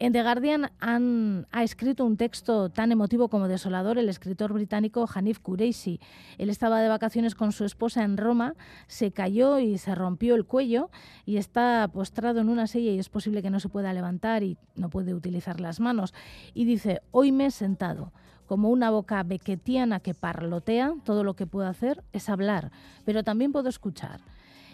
[0.00, 5.40] En The Guardian ha escrito un texto tan emotivo como desolador el escritor británico Hanif
[5.40, 5.98] Kureishi.
[6.38, 8.54] Él estaba de vacaciones con su esposa en Roma,
[8.86, 10.90] se cayó y se rompió el cuello
[11.26, 14.56] y está postrado en una silla y es posible que no se pueda levantar y
[14.76, 16.14] no puede utilizar las manos.
[16.54, 18.12] Y dice, hoy me he sentado
[18.46, 22.70] como una boca bequetiana que parlotea, todo lo que puedo hacer es hablar,
[23.04, 24.20] pero también puedo escuchar.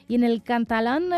[0.07, 1.11] Y en el catalán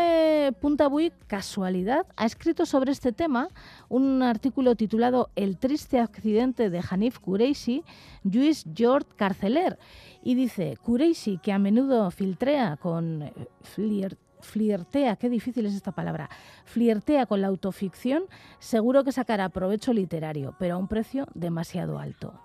[0.61, 3.49] Punta Bui, casualidad, ha escrito sobre este tema
[3.89, 7.83] un artículo titulado El triste accidente de Hanif Kureishi,
[8.23, 9.77] Lluís Jord Carceler.
[10.23, 16.29] Y dice, Kureishi, que a menudo filtrea con flirt flirtea, qué difícil es esta palabra,
[16.63, 18.23] flirtea con la autoficción,
[18.59, 22.39] seguro que sacará provecho literario, pero a un precio demasiado alto.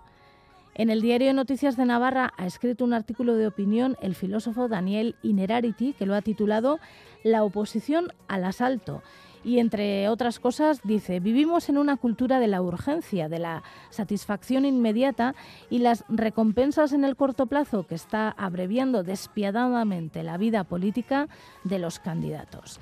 [0.75, 5.17] En el diario Noticias de Navarra ha escrito un artículo de opinión el filósofo Daniel
[5.23, 6.81] Inerarity que lo ha titulado
[7.23, 9.03] La oposición al asalto.
[9.45, 14.65] Y entre otras cosas dice, vivimos en una cultura de la urgencia, de la satisfacción
[14.65, 15.35] inmediata
[15.69, 21.29] y las recompensas en el corto plazo que está abreviando despiadadamente la vida política
[21.65, 22.81] de los candidatos.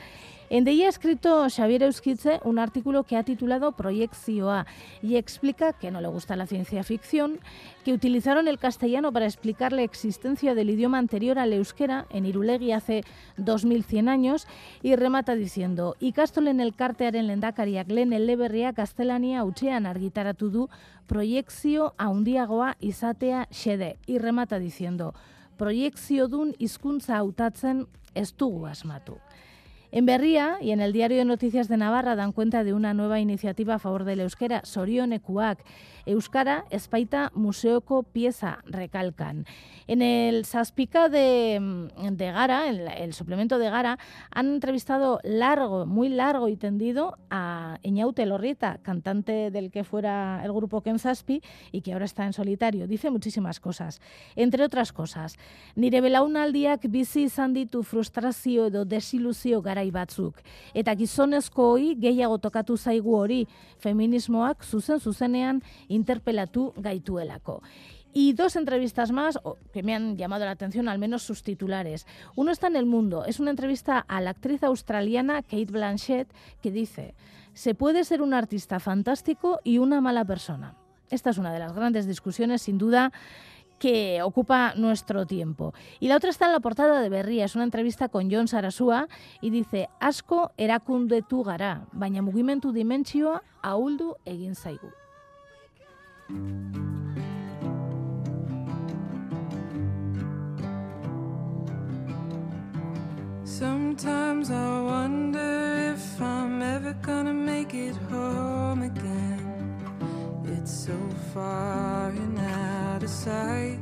[0.53, 4.67] En ella ha escrito Xavier Euskitze un artículo que ha titulado Proyección
[5.01, 7.39] y explica que no le gusta la ciencia ficción,
[7.85, 12.73] que utilizaron el castellano para explicar la existencia del idioma anterior al euskera en Irulegui
[12.73, 13.05] hace
[13.37, 14.49] 2100 años
[14.83, 20.69] y remata diciendo ikastolen elkartearen lendakariak lehen eleberria gaztelania utxean argitaratu du
[21.07, 25.15] proiekzio handiagoa izatea xede y remata diciendo
[25.57, 27.87] proiekzio dun hizkuntza hautatzen
[28.17, 29.21] ez dugu asmatu.
[29.93, 33.19] En Berría y en el Diario de Noticias de Navarra dan cuenta de una nueva
[33.19, 35.65] iniciativa a favor del euskera, Sorionekuak.
[36.07, 39.47] Euskara, Espaita, Museoco, Pieza, recalcan.
[39.87, 43.99] En el Saspica de, de Gara, el, el, suplemento de Gara,
[44.31, 50.53] han entrevistado largo, muy largo y tendido a Eñaute Lorrieta, cantante del que fuera el
[50.53, 52.87] grupo Ken Zazpi y que ahora está en solitario.
[52.87, 54.01] Dice muchísimas cosas.
[54.37, 55.37] Entre otras cosas,
[55.75, 60.37] nire belaunaldiak bizi izan ditu frustrazio edo desiluzio garai batzuk.
[60.75, 63.47] Eta gehiago tokatu zaigu hori,
[63.79, 67.63] feminismoak zuzen zuzenean interpelatu gaituelako.
[68.13, 69.39] Y dos entrevistas más
[69.73, 72.07] que me han llamado la atención, al menos sus titulares.
[72.35, 76.29] Uno está en El Mundo, es una entrevista a la actriz australiana Kate Blanchett
[76.61, 77.15] que dice,
[77.55, 80.75] se puede ser un artista fantástico y una mala persona.
[81.09, 83.13] Esta es una de las grandes discusiones, sin duda,
[83.81, 85.75] que ocupa nuestro tiempo.
[85.99, 89.09] Y la otra está en la portada de Berría, es una entrevista con John Sarasua
[89.41, 94.93] y dice, asko erakundetu gara, baina mugimendu dimentsioa ahuldu egin zaigu.
[103.45, 109.40] Sometimes I wonder if I'm ever gonna make it home again.
[110.63, 110.99] It's so
[111.33, 113.79] far and out of sight.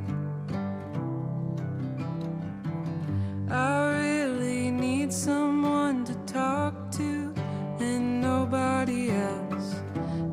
[3.49, 7.33] I really need someone to talk to,
[7.81, 9.75] and nobody else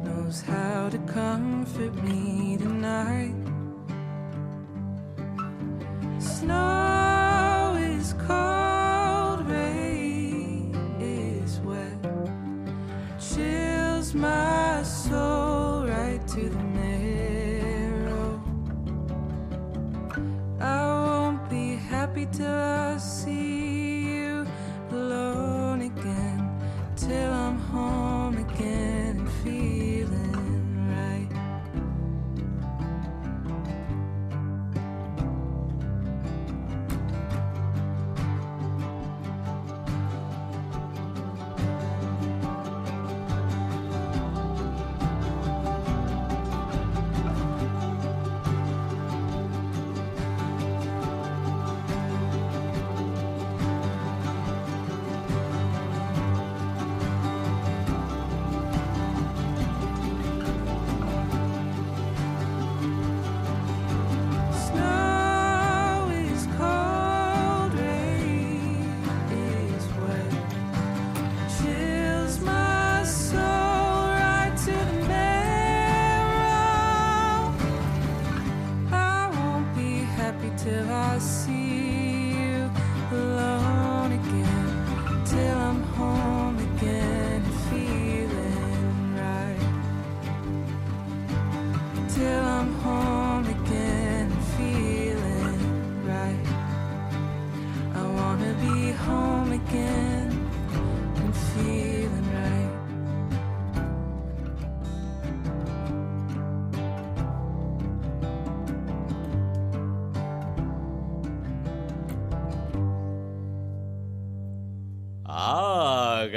[0.05, 3.35] knows how to comfort me tonight.
[6.21, 6.66] Snow
[22.33, 22.66] later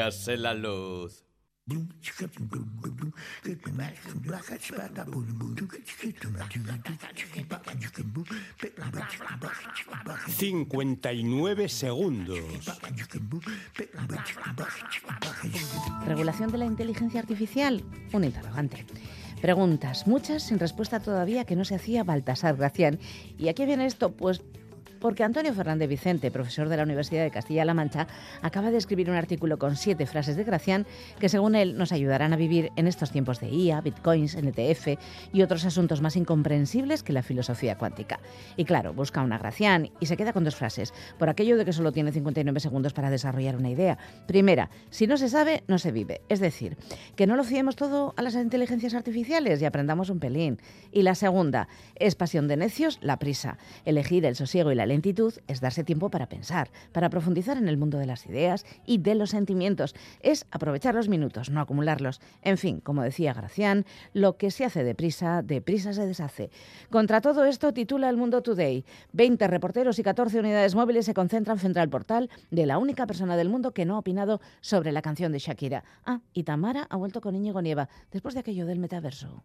[0.09, 1.23] Hágase la luz.
[10.27, 12.39] 59 segundos.
[16.07, 18.87] Regulación de la inteligencia artificial, un interrogante.
[19.39, 22.97] Preguntas, muchas sin respuesta todavía que no se hacía Baltasar Gracián.
[23.37, 24.11] ¿Y a qué viene esto?
[24.13, 24.41] Pues
[24.99, 28.07] porque Antonio Fernández Vicente, profesor de la Universidad de Castilla-La Mancha,
[28.41, 30.85] acaba de escribir un artículo con siete frases de Gracián
[31.19, 34.99] que, según él, nos ayudarán a vivir en estos tiempos de IA, bitcoins, NTF
[35.33, 38.19] y otros asuntos más incomprensibles que la filosofía cuántica.
[38.57, 41.73] Y claro, busca una Gracián y se queda con dos frases, por aquello de que
[41.73, 43.97] solo tiene 59 segundos para desarrollar una idea.
[44.27, 46.21] Primera, si no se sabe, no se vive.
[46.29, 46.77] Es decir,
[47.15, 50.59] que no lo fiemos todo a las inteligencias artificiales y aprendamos un pelín.
[50.91, 53.57] Y la segunda, es pasión de necios la prisa.
[53.85, 57.77] Elegir el sosiego y la lentitud es darse tiempo para pensar, para profundizar en el
[57.77, 59.95] mundo de las ideas y de los sentimientos.
[60.19, 62.19] Es aprovechar los minutos, no acumularlos.
[62.41, 66.49] En fin, como decía Gracián, lo que se hace deprisa, deprisa se deshace.
[66.89, 68.83] Contra todo esto titula El Mundo Today.
[69.13, 73.37] 20 reporteros y 14 unidades móviles se concentran frente al portal de la única persona
[73.37, 75.83] del mundo que no ha opinado sobre la canción de Shakira.
[76.05, 79.43] Ah, y Tamara ha vuelto con Íñigo Nieva, después de aquello del metaverso.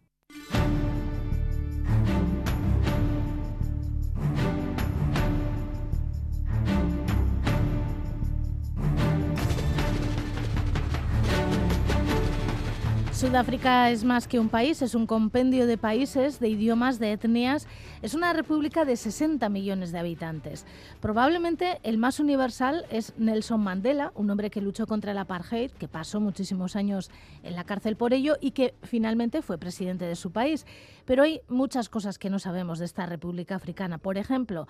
[13.15, 17.65] Sudáfrica es más que un país, es un compendio de países, de idiomas, de etnias.
[18.01, 20.65] Es una república de 60 millones de habitantes.
[20.99, 25.87] Probablemente el más universal es Nelson Mandela, un hombre que luchó contra el apartheid, que
[25.87, 27.09] pasó muchísimos años
[27.43, 30.65] en la cárcel por ello y que finalmente fue presidente de su país.
[31.05, 33.97] Pero hay muchas cosas que no sabemos de esta república africana.
[33.97, 34.67] Por ejemplo,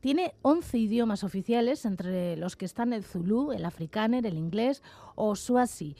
[0.00, 4.82] tiene 11 idiomas oficiales, entre los que están el zulú, el afrikaner, el inglés
[5.14, 5.94] o swazi.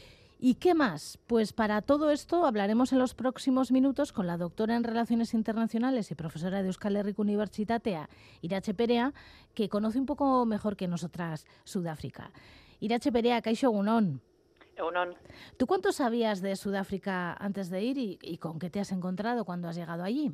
[0.46, 1.18] ¿Y qué más?
[1.26, 6.10] Pues para todo esto hablaremos en los próximos minutos con la doctora en Relaciones Internacionales
[6.10, 8.10] y profesora de Euskal Herriko Unibertsitatea,
[8.42, 9.14] Irache Perea,
[9.54, 12.30] que conoce un poco mejor que nosotras Sudáfrica.
[12.78, 14.20] Irache Perea, Egunon.
[14.76, 15.14] Egunon.
[15.56, 19.46] ¿Tú cuánto sabías de Sudáfrica antes de ir y, y con qué te has encontrado
[19.46, 20.30] cuando has llegado allí?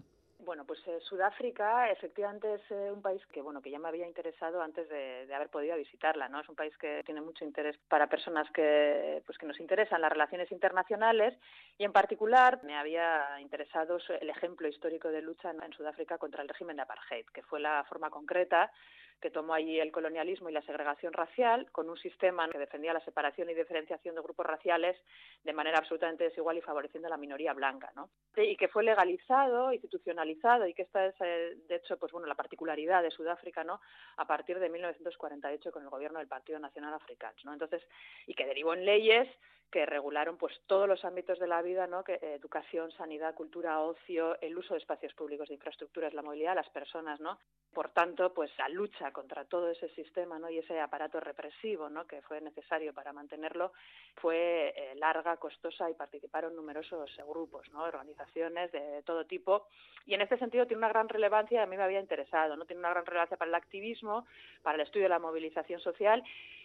[0.51, 4.05] Bueno, pues eh, Sudáfrica efectivamente es eh, un país que bueno que ya me había
[4.05, 6.41] interesado antes de, haber podido visitarla, ¿no?
[6.41, 10.11] Es un país que tiene mucho interés para personas que pues que nos interesan las
[10.11, 11.39] relaciones internacionales
[11.79, 16.43] y en particular me había interesado el ejemplo histórico de lucha en, en Sudáfrica contra
[16.43, 18.73] el régimen de apartheid, que fue la forma concreta
[19.21, 23.05] que tomó allí el colonialismo y la segregación racial, con un sistema que defendía la
[23.05, 24.97] separación y diferenciación de grupos raciales
[25.45, 28.11] de manera absolutamente desigual y favoreciendo a la minoría blanca, ¿no?
[28.37, 32.35] Y que fue legalizado, institucionalizado, y que esta es, eh, de hecho, pues bueno, la
[32.35, 33.81] particularidad de Sudáfrica, ¿no?
[34.17, 37.53] A partir de 1948 con el gobierno del Partido Nacional Africano, ¿no?
[37.53, 37.83] Entonces,
[38.27, 39.29] y que derivó en leyes
[39.71, 42.03] que regularon pues todos los ámbitos de la vida, ¿no?
[42.03, 46.55] Que, eh, educación, sanidad, cultura, ocio, el uso de espacios públicos de infraestructuras, la movilidad,
[46.55, 47.39] las personas, ¿no?
[47.73, 50.51] Por tanto, pues la lucha contra todo ese sistema, ¿no?
[50.51, 52.07] Y ese aparato represivo, ¿no?
[52.07, 53.73] Que fue necesario para mantenerlo
[54.17, 57.85] fue eh, larga, costosa y participaron numerosos grupos, ¿no?
[57.85, 59.67] Organizaciones de todo tipo
[60.07, 62.65] y en este sentido tiene una gran relevancia, a mí me había interesado, ¿no?
[62.65, 64.27] Tiene una gran relevancia para el activismo,
[64.63, 66.23] para el estudio de la movilización social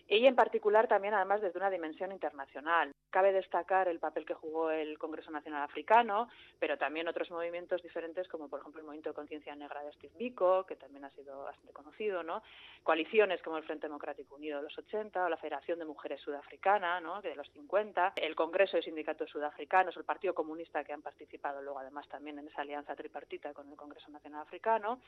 [0.08, 2.94] y en particular también además desde una dimensión internacional.
[3.16, 6.28] Cabe destacar el papel que jugó el Congreso Nacional Africano,
[6.59, 10.11] pero también otros movimientos diferentes como por ejemplo el Movimiento de Conciencia Negra de Steve
[10.18, 12.43] Biko, que también ha sido bastante conocido, ¿no?
[12.84, 16.99] Coaliciones como el Frente Democrático Unido de los 80 o la Federación de Mujeres Sudafricana,
[16.99, 17.22] ¿no?
[17.22, 21.80] de los 50, el Congreso de Sindicatos Sudafricanos, el Partido Comunista que han participado luego
[21.80, 24.99] además también en esa alianza tripartita con el Congreso Nacional Africano.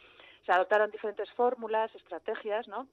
[0.46, 2.88] Se adoptaron diferentes fórmulas, estrategias, ¿no?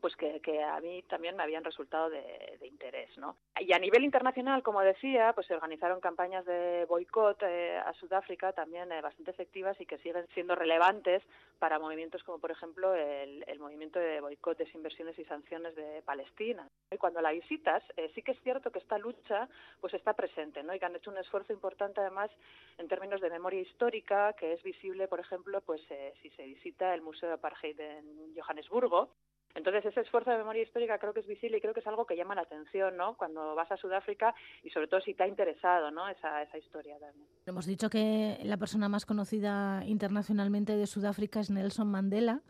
[0.00, 3.36] Pues que, que, a mí también me habían resultado de, de, interés, ¿no?
[3.58, 8.52] Y a nivel internacional, como decía, pues se organizaron campañas de boicot eh, a Sudáfrica
[8.52, 11.22] también eh, bastante efectivas y que siguen siendo relevantes
[11.58, 16.66] para movimientos como, por ejemplo, el, el movimiento de boicot, desinversiones y sanciones de Palestina.
[16.90, 19.48] Y cuando la visitas, eh, sí que es cierto que esta lucha
[19.80, 20.74] pues está presente, ¿no?
[20.74, 22.30] Y que han hecho un esfuerzo importante además
[22.78, 25.80] en términos de memoria histórica, que es visible, por ejemplo, pues
[26.22, 29.10] si se visita el Museo de Apartheid en Johannesburgo,
[29.54, 32.06] entonces, ese esfuerzo de memoria histórica creo que es visible y creo que es algo
[32.06, 33.16] que llama la atención, ¿no?
[33.16, 36.08] Cuando vas a Sudáfrica y sobre todo si te ha interesado, ¿no?
[36.08, 37.26] Esa, esa historia también.
[37.46, 42.42] Hemos dicho que la persona más conocida internacionalmente de Sudáfrica es Nelson Mandela.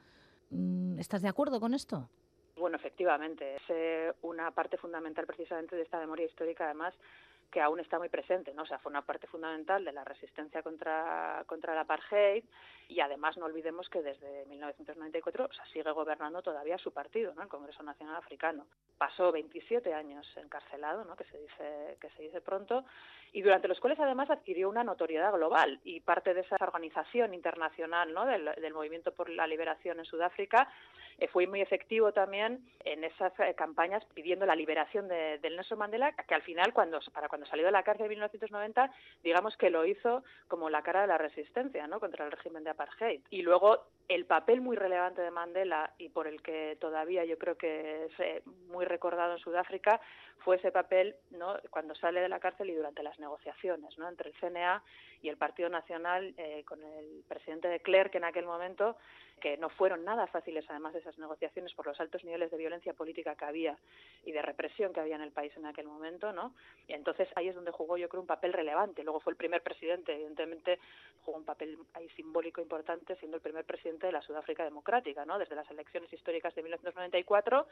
[0.50, 2.08] Mm, ¿Estás de acuerdo con esto?
[2.56, 6.94] Bueno, efectivamente, es eh, una parte fundamental precisamente de esta memoria histórica, además,
[7.50, 8.62] que aún está muy presente, ¿no?
[8.62, 12.44] O sea, fue una parte fundamental de la resistencia contra, contra el apartheid
[12.88, 17.42] y además no olvidemos que desde 1994 o sea, sigue gobernando todavía su partido, ¿no?
[17.42, 18.66] El Congreso Nacional Africano.
[18.98, 21.16] pasó 27 años encarcelado, ¿no?
[21.16, 22.84] que se dice que se dice pronto,
[23.32, 28.12] y durante los cuales además adquirió una notoriedad global y parte de esa organización internacional
[28.12, 28.26] ¿no?
[28.26, 30.68] del, del movimiento por la liberación en Sudáfrica
[31.18, 35.78] eh, fue muy efectivo también en esas eh, campañas pidiendo la liberación de, del Nelson
[35.78, 38.92] Mandela, que al final, cuando para cuando salió de la cárcel en 1990,
[39.22, 42.00] digamos que lo hizo como la cara de la resistencia ¿no?
[42.00, 43.20] contra el régimen de apartheid.
[43.30, 47.56] Y luego el papel muy relevante de Mandela y por el que todavía yo creo
[47.56, 50.00] que es eh, muy recordado en Sudáfrica
[50.40, 51.56] fue ese papel ¿no?
[51.70, 54.08] cuando sale de la cárcel y durante las negociaciones ¿no?
[54.08, 54.82] entre el CNA
[55.22, 58.96] y el Partido Nacional eh, con el presidente de Klerk en aquel momento,
[59.40, 63.34] que no fueron nada fáciles además esas negociaciones por los altos niveles de violencia política
[63.34, 63.78] que había
[64.24, 66.54] y de represión que había en el país en aquel momento, ¿no?
[66.86, 69.02] Y entonces ahí es donde jugó yo creo un papel relevante.
[69.02, 70.78] Luego fue el primer presidente, evidentemente
[71.24, 75.38] jugó un papel ahí simbólico importante siendo el primer presidente de la Sudáfrica Democrática, ¿no?
[75.38, 77.66] Desde las elecciones históricas de 1994,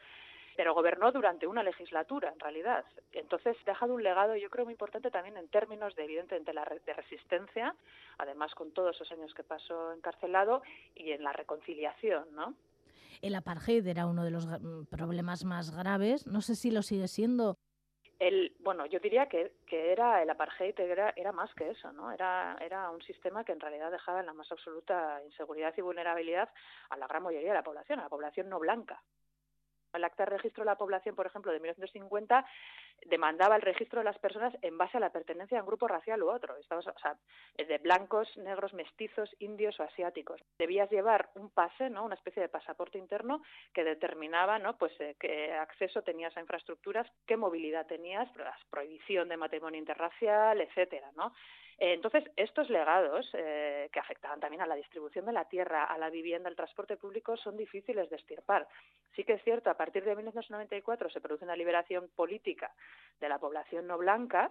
[0.57, 2.85] pero gobernó durante una legislatura en realidad.
[3.13, 6.65] Entonces ha dejado un legado yo creo muy importante también en términos de evidentemente la
[6.65, 7.75] de resistencia,
[8.19, 10.63] además con todos esos años que pasó encarcelado
[10.95, 12.55] y en la reconciliación, ¿no?
[13.21, 14.47] El apartheid era uno de los
[14.91, 16.27] problemas más graves.
[16.27, 17.57] No sé si lo sigue siendo.
[18.19, 22.11] El, bueno, yo diría que, que era el apartheid era, era más que eso, ¿no?
[22.11, 26.49] Era, era un sistema que en realidad dejaba en la más absoluta inseguridad y vulnerabilidad
[26.91, 29.01] a la gran mayoría de la población, a la población no blanca.
[29.93, 32.45] El acta de registro de la población, por ejemplo, de 1950
[33.07, 36.23] demandaba el registro de las personas en base a la pertenencia a un grupo racial
[36.23, 36.57] u otro.
[36.57, 37.17] Estamos, o sea,
[37.57, 40.41] de blancos, negros, mestizos, indios o asiáticos.
[40.59, 42.05] Debías llevar un pase, ¿no?
[42.05, 44.77] Una especie de pasaporte interno que determinaba, ¿no?
[44.77, 50.61] Pues eh, qué acceso tenías a infraestructuras, qué movilidad tenías, la prohibición de matrimonio interracial,
[50.61, 51.33] etcétera, ¿no?
[51.81, 56.11] Entonces, estos legados, eh, que afectaban también a la distribución de la tierra, a la
[56.11, 58.67] vivienda, al transporte público, son difíciles de estirpar.
[59.15, 62.73] Sí que es cierto, a partir de 1994 se produce una liberación política
[63.21, 64.51] de la población no blanca,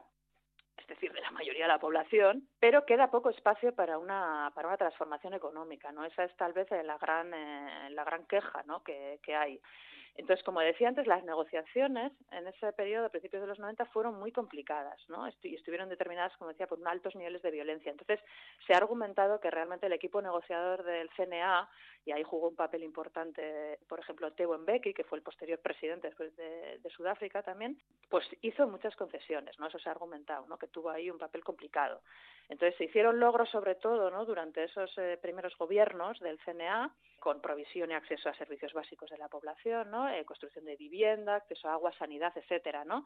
[0.78, 4.69] es decir, de la mayoría de la población, pero queda poco espacio para una para
[4.69, 6.05] una transformación económica, ¿no?
[6.05, 8.84] Esa es tal vez la gran eh, la gran queja, ¿no?
[8.84, 9.59] que, que hay.
[10.18, 14.15] Entonces, como decía antes, las negociaciones en ese periodo, a principios de los 90, fueron
[14.20, 15.28] muy complicadas, ¿no?
[15.43, 17.91] Y estuvieron determinadas, como decía, por altos niveles de violencia.
[17.91, 18.20] Entonces,
[18.65, 21.70] se ha argumentado que realmente el equipo negociador del CNA,
[22.03, 26.07] y ahí jugó un papel importante, por ejemplo, Thabo Mbeki, que fue el posterior presidente
[26.07, 27.78] después de, de, Sudáfrica también,
[28.09, 29.68] pues hizo muchas concesiones, ¿no?
[29.68, 30.57] Eso se ha argumentado, ¿no?
[30.57, 32.01] Que tuvo ahí un papel complicado.
[32.49, 34.26] Entonces, se hicieron logros, sobre todo, ¿no?
[34.26, 39.18] Durante esos eh, primeros gobiernos del CNA, con provisión y acceso a servicios básicos de
[39.18, 40.09] la población, ¿no?
[40.09, 43.05] Eh, construcción de vivienda, acceso a agua, sanidad, etcétera, ¿no?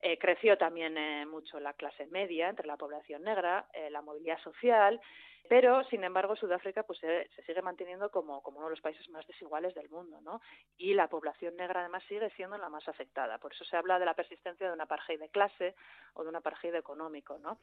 [0.00, 4.38] Eh, creció también eh, mucho la clase media entre la población negra, eh, la movilidad
[4.42, 5.00] social,
[5.48, 9.26] pero sin embargo Sudáfrica pues se, sigue manteniendo como, como uno de los países más
[9.26, 10.40] desiguales del mundo, ¿no?
[10.76, 13.38] Y la población negra además sigue siendo la más afectada.
[13.38, 15.74] Por eso se habla de la persistencia de un apartheid de clase
[16.14, 17.58] o de un apartheid económico, ¿no?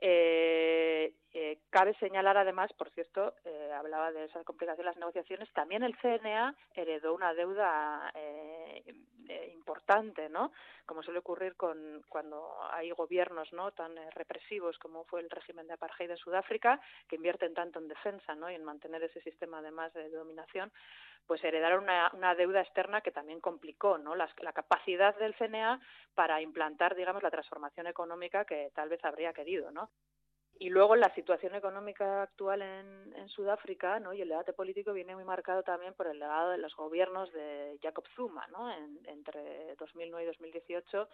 [0.00, 5.52] Eh, eh, cabe señalar además, por cierto, eh, hablaba de esa complicación de las negociaciones,
[5.52, 8.82] también el CNA heredó una deuda eh,
[9.54, 10.52] importante, ¿no?
[10.86, 15.74] Como suele ocurrir con cuando hay gobiernos no tan represivos como fue el régimen de
[15.74, 18.50] apartheid de Sudáfrica, que invierten tanto en defensa, ¿no?
[18.50, 20.72] Y en mantener ese sistema además de dominación,
[21.26, 24.14] pues heredaron una, una deuda externa que también complicó, ¿no?
[24.14, 25.80] La, la capacidad del CNA
[26.14, 29.90] para implantar, digamos, la transformación económica que tal vez habría querido, ¿no?
[30.58, 34.14] Y luego la situación económica actual en, en Sudáfrica ¿no?
[34.14, 37.78] y el debate político viene muy marcado también por el legado de los gobiernos de
[37.82, 38.72] Jacob Zuma ¿no?
[38.72, 41.08] En, entre 2009 y 2018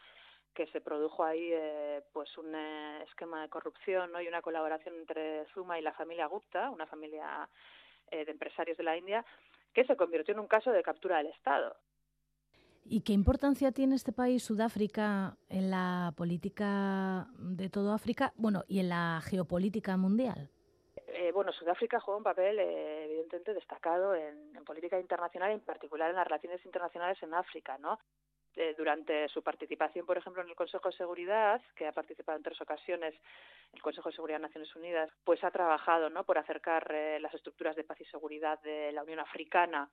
[0.55, 4.21] que se produjo ahí eh, pues un eh, esquema de corrupción ¿no?
[4.21, 7.49] y una colaboración entre Zuma y la familia Gupta, una familia
[8.11, 9.25] eh, de empresarios de la India,
[9.73, 11.77] que se convirtió en un caso de captura del Estado.
[12.85, 18.81] ¿Y qué importancia tiene este país, Sudáfrica, en la política de todo África, bueno, y
[18.81, 20.51] en la geopolítica mundial?
[20.97, 26.11] Eh, bueno, Sudáfrica juega un papel eh, evidentemente destacado en, en, política internacional, en particular
[26.11, 27.99] en las relaciones internacionales en África, ¿no?
[28.55, 32.45] Eh, durante su participación, por ejemplo, en el Consejo de Seguridad, que ha participado en
[32.45, 33.15] tres ocasiones
[33.73, 36.25] el Consejo de Seguridad de Naciones Unidas, pues ha trabajado ¿no?
[36.25, 39.89] por acercar eh, las estructuras de paz y seguridad de la Unión Africana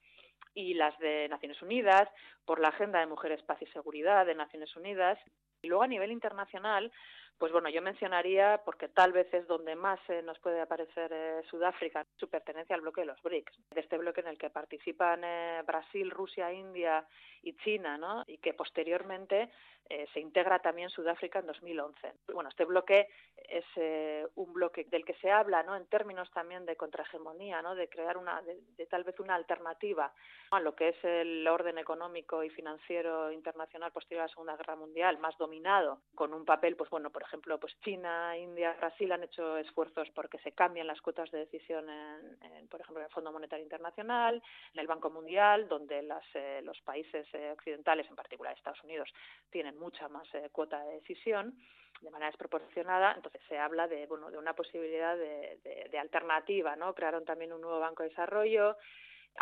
[0.54, 2.10] y las de Naciones Unidas,
[2.44, 5.18] por la Agenda de Mujeres, Paz y Seguridad de Naciones Unidas.
[5.62, 6.92] Y luego a nivel internacional,
[7.40, 12.06] Pues bueno, yo mencionaría, porque tal vez es donde más nos puede aparecer eh, Sudáfrica,
[12.18, 15.64] su pertenencia al bloque de los BRICS, de este bloque en el que participan eh,
[15.66, 17.08] Brasil, Rusia, India
[17.42, 18.26] y China, ¿no?
[18.28, 19.50] y que posteriormente
[19.90, 22.14] eh, se integra también Sudáfrica en 2011.
[22.34, 25.76] Bueno, este bloque es eh, un bloque del que se habla, ¿no?
[25.76, 27.74] En términos también de contrahegemonía, ¿no?
[27.74, 30.14] De crear una, de, de tal vez una alternativa
[30.52, 34.76] a lo que es el orden económico y financiero internacional posterior a la Segunda Guerra
[34.76, 39.24] Mundial, más dominado, con un papel, pues bueno, por ejemplo, pues China, India, Brasil han
[39.24, 43.32] hecho esfuerzos porque se cambien las cuotas de decisión en por ejemplo, en el Fondo
[43.32, 44.42] Monetario Internacional,
[44.74, 49.10] en el Banco Mundial, donde las, eh, los países eh, occidentales, en particular Estados Unidos,
[49.50, 51.56] tienen mucha más eh, cuota de decisión
[52.02, 56.94] de manera desproporcionada, entonces se habla de bueno de una posibilidad de, de, alternativa, ¿no?
[56.94, 58.78] Crearon también un nuevo banco de desarrollo,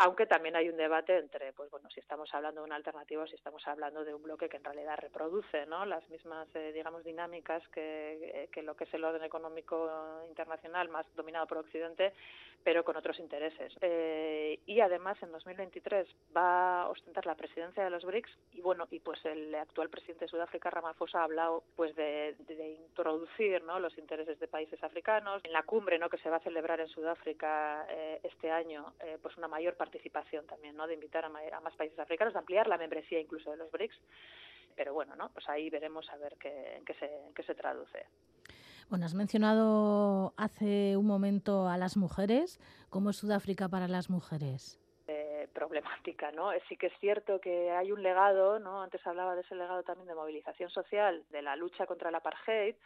[0.00, 3.26] aunque también hay un debate entre, pues bueno, si estamos hablando de una alternativa o
[3.26, 5.84] si estamos hablando de un bloque que en realidad reproduce, ¿no?
[5.86, 9.90] Las mismas, eh, digamos, dinámicas que, eh, que lo que es el orden económico
[10.28, 12.12] internacional más dominado por Occidente,
[12.64, 13.72] pero con otros intereses.
[13.80, 16.06] Eh, y además en 2023
[16.36, 20.24] va a ostentar la presidencia de los BRICS y bueno, y pues el actual presidente
[20.24, 23.78] de Sudáfrica, Ramaphosa, ha hablado pues de, de, introducir, ¿no?
[23.78, 26.08] Los intereses de países africanos en la cumbre, ¿no?
[26.08, 30.46] Que se va a celebrar en Sudáfrica eh, este año, eh, pues una mayor participación
[30.46, 30.86] también, ¿no?
[30.86, 33.98] De invitar a, a, más países africanos, de ampliar la membresía incluso de los BRICS.
[34.76, 35.30] Pero bueno, ¿no?
[35.30, 38.06] Pues ahí veremos a ver qué, en, qué se, en qué se traduce.
[38.90, 42.58] Bueno, has mencionado hace un momento a las mujeres.
[42.88, 44.80] ¿Cómo es Sudáfrica para las mujeres?
[45.08, 46.50] Eh, problemática, ¿no?
[46.70, 48.82] Sí que es cierto que hay un legado, ¿no?
[48.82, 52.76] Antes hablaba de ese legado también de movilización social, de la lucha contra el apartheid,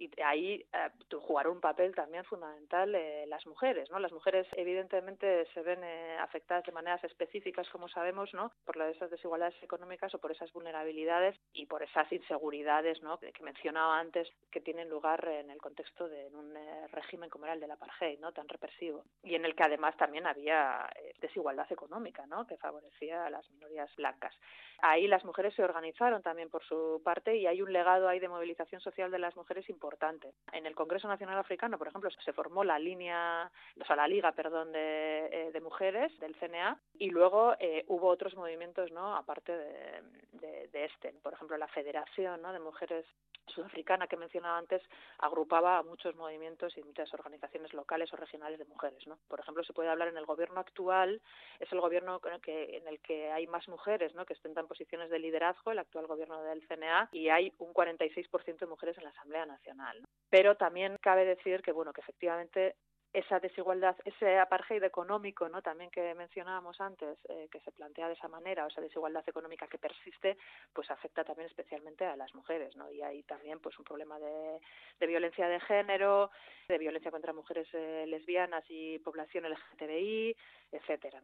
[0.00, 0.90] y ahí eh,
[1.20, 3.98] jugar un papel también fundamental eh, las mujeres, ¿no?
[3.98, 8.50] Las mujeres evidentemente se ven eh, afectadas de maneras específicas, como sabemos, ¿no?
[8.64, 13.18] Por esas desigualdades económicas o por esas vulnerabilidades y por esas inseguridades, ¿no?
[13.18, 17.54] Que, mencionaba antes que tienen lugar en el contexto de un eh, régimen como era
[17.54, 18.32] el del apartheid, ¿no?
[18.32, 22.46] Tan represivo y en el que además también había eh, desigualdad económica, ¿no?
[22.46, 24.34] Que favorecía a las minorías blancas.
[24.82, 28.28] Ahí las mujeres se organizaron también por su parte y hay un legado ahí de
[28.28, 30.32] movilización social de las mujeres importante importante.
[30.52, 34.30] En el Congreso Nacional Africano, por ejemplo, se formó la línea, o sea, la liga,
[34.32, 39.16] perdón, de, eh, mujeres del CNA y luego eh, hubo otros movimientos, ¿no?
[39.16, 42.52] Aparte de, este, por ejemplo, la Federación, ¿no?
[42.52, 43.04] De Mujeres
[43.48, 44.80] Sudafricana que mencionaba antes
[45.18, 49.18] agrupaba a muchos movimientos y muchas organizaciones locales o regionales de mujeres, ¿no?
[49.28, 51.20] Por ejemplo, se puede hablar en el gobierno actual
[51.60, 54.24] es el gobierno que, en el que hay más mujeres, ¿no?
[54.24, 58.66] Que ostentan posiciones de liderazgo, el actual gobierno del CNA y hay un 46% de
[58.66, 59.79] mujeres en la Asamblea Nacional.
[60.28, 62.76] Pero también cabe decir que, bueno, que efectivamente
[63.12, 65.62] esa desigualdad, ese apartheid económico, ¿no?
[65.62, 69.66] También que mencionábamos antes, eh, que se plantea de esa manera, o esa desigualdad económica
[69.66, 70.36] que persiste,
[70.72, 72.90] pues afecta también especialmente a las mujeres, ¿no?
[72.90, 74.60] Y hay también, pues, un problema de,
[75.06, 76.30] violencia de género,
[76.68, 80.36] de violencia contra mujeres eh, lesbianas y población LGTBI,
[80.70, 81.20] etcétera.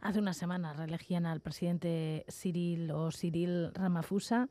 [0.00, 4.48] Hace una semana reelegían al presidente Cyril o Cyril Ramaphosa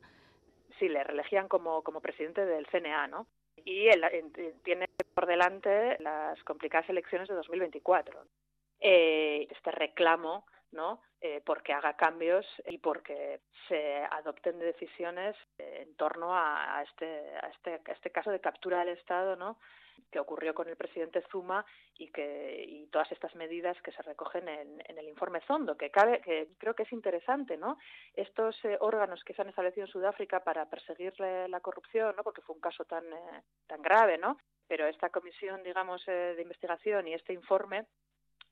[0.78, 3.26] sí, le reelegían como, como presidente del CNA, ¿no?
[3.56, 4.04] Y él,
[4.62, 8.24] tiene por delante las complicadas elecciones de 2024.
[8.80, 11.00] Eh, este reclamo, ¿no?
[11.20, 17.06] Eh, porque haga cambios y porque se adopten decisiones en torno a, este,
[17.36, 19.58] a, este, a este caso de captura del Estado, ¿no?
[20.10, 21.64] Que ocurrió con el presidente Zuma
[21.98, 25.90] y que y todas estas medidas que se recogen en, en el informe Zondo que
[25.90, 27.78] cabe que creo que es interesante no
[28.14, 32.42] estos eh, órganos que se han establecido en Sudáfrica para perseguir la, corrupción no porque
[32.42, 37.08] fue un caso tan eh, tan grave no pero esta comisión digamos eh, de investigación
[37.08, 37.86] y este informe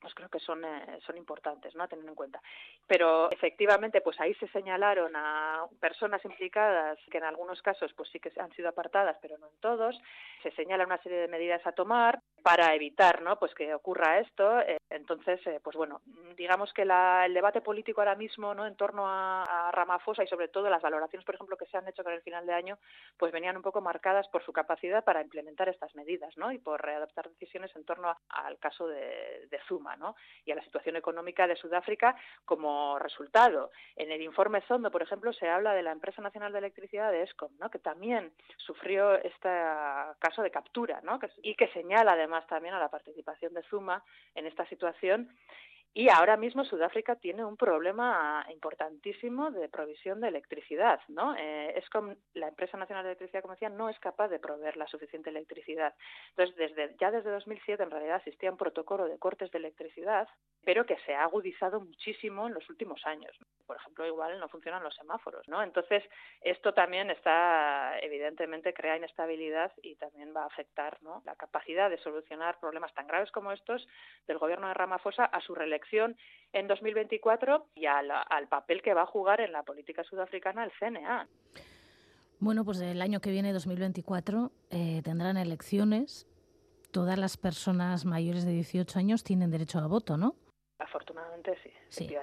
[0.03, 1.83] pues creo que son, eh, son importantes, ¿no?
[1.83, 2.41] A tener en cuenta.
[2.85, 8.19] Pero efectivamente, pues ahí se señalaron a personas implicadas que en algunos casos, pues sí
[8.19, 9.97] que han sido apartadas, pero no en todos.
[10.43, 13.39] Se señala una serie de medidas a tomar para evitar, ¿no?
[13.39, 14.59] Pues que ocurra esto.
[14.59, 16.01] Eh, entonces, eh, pues bueno,
[16.35, 18.67] digamos que la, el debate político ahora mismo, ¿no?
[18.67, 21.87] En torno a, a Ramaphosa y sobre todo las valoraciones, por ejemplo, que se han
[21.87, 22.77] hecho con el final de año,
[23.17, 26.51] pues venían un poco marcadas por su capacidad para implementar estas medidas, ¿no?
[26.51, 29.95] Y por adoptar decisiones en torno a, al caso de, Zuma.
[29.95, 30.15] ¿no?
[30.45, 32.15] y a la situación económica de Sudáfrica
[32.45, 33.71] como resultado.
[33.95, 37.23] En el informe Zondo, por ejemplo, se habla de la empresa nacional de electricidad de
[37.23, 37.69] Escom, ¿no?
[37.69, 39.49] que también sufrió este
[40.33, 41.19] caso de captura ¿no?
[41.43, 44.03] y que señala además también a la participación de Zuma
[44.33, 45.29] en esta situación
[45.95, 51.35] Y ahora mismo Sudáfrica tiene un problema importantísimo de provisión de electricidad, ¿no?
[51.35, 51.85] Eh, es
[52.33, 55.93] la empresa nacional de electricidad, como decía, no es capaz de proveer la suficiente electricidad.
[56.29, 60.27] Entonces, desde ya desde 2007 en realidad existía un protocolo de cortes de electricidad,
[60.65, 63.37] pero que se ha agudizado muchísimo en los últimos años.
[63.67, 65.61] Por ejemplo, igual no funcionan los semáforos, ¿no?
[65.61, 66.03] Entonces,
[66.41, 71.21] esto también está evidentemente crea inestabilidad y también va a afectar, ¿no?
[71.23, 73.87] La capacidad de solucionar problemas tan graves como estos
[74.25, 75.82] del gobierno de Ramaphosa a su reelección
[76.53, 80.71] en 2024 y al, al papel que va a jugar en la política sudafricana el
[80.79, 81.27] CNA.
[82.39, 86.27] Bueno, pues el año que viene, 2024, eh, tendrán elecciones.
[86.91, 90.35] Todas las personas mayores de 18 años tienen derecho a voto, ¿no?
[90.79, 92.15] Afortunadamente sí, Sí.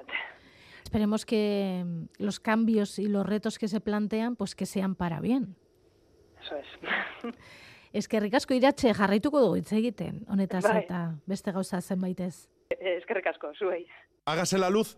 [0.83, 5.21] Esperemos que mm, los cambios y los retos que se plantean, pues que sean para
[5.21, 5.57] bien.
[6.43, 6.67] Eso es.
[7.93, 10.85] Ez que rikasko iratxe jarraituko dugu hitz egiten, honetaz Bai.
[10.85, 12.49] eta beste gauza zenbaitez.
[12.79, 13.87] Eskerrik asko, zuei.
[14.27, 14.97] Hágase la luz.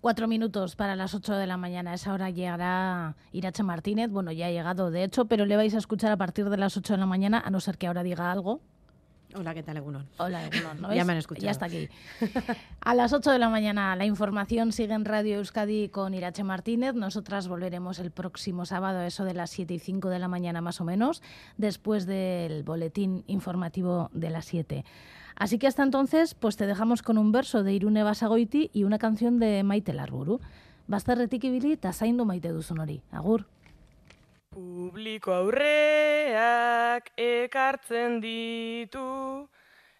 [0.00, 1.92] Cuatro minutos para las ocho de la mañana.
[1.92, 4.10] A esa hora llegará Irache Martínez.
[4.10, 6.76] Bueno, ya ha llegado, de hecho, pero le vais a escuchar a partir de las
[6.76, 8.60] ocho de la mañana, a no ser que ahora diga algo.
[9.36, 10.06] Hola, ¿qué tal, Egunon?
[10.18, 11.44] Hola, Egunon, ¿no Ya me han escuchado.
[11.44, 11.88] Ya está aquí.
[12.80, 16.94] A las 8 de la mañana la información sigue en Radio Euskadi con Irache Martínez.
[16.94, 20.60] Nosotras volveremos el próximo sábado a eso de las 7 y 5 de la mañana
[20.60, 21.22] más o menos,
[21.56, 24.84] después del boletín informativo de las 7.
[25.36, 28.98] Así que hasta entonces, pues te dejamos con un verso de Irune Basagoiti y una
[28.98, 30.40] canción de Maite Larburu.
[30.86, 33.00] Bazterretik ibili eta zaindu maite duzun hori.
[33.10, 33.46] Agur.
[34.54, 39.48] Publiko aurreak ekartzen ditu,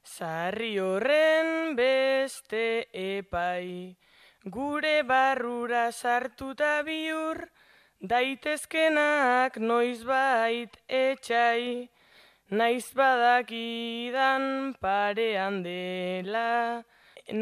[0.07, 3.97] sarri horren beste epai,
[4.57, 7.41] gure barrura sartuta biur,
[8.13, 11.89] daitezkenak noizbait etxai,
[12.51, 16.85] naiz badakidan parean dela,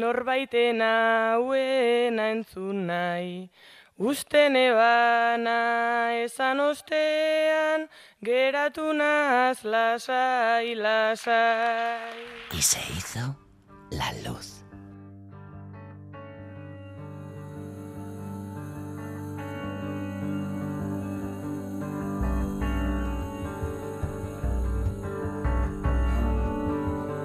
[0.01, 3.37] norbaiten hauena entzun nahi.
[3.97, 7.87] Usten ebana esan ostean,
[8.25, 12.17] geratu naz lasai, lasai.
[12.51, 13.37] Y se hizo
[13.91, 14.63] la luz.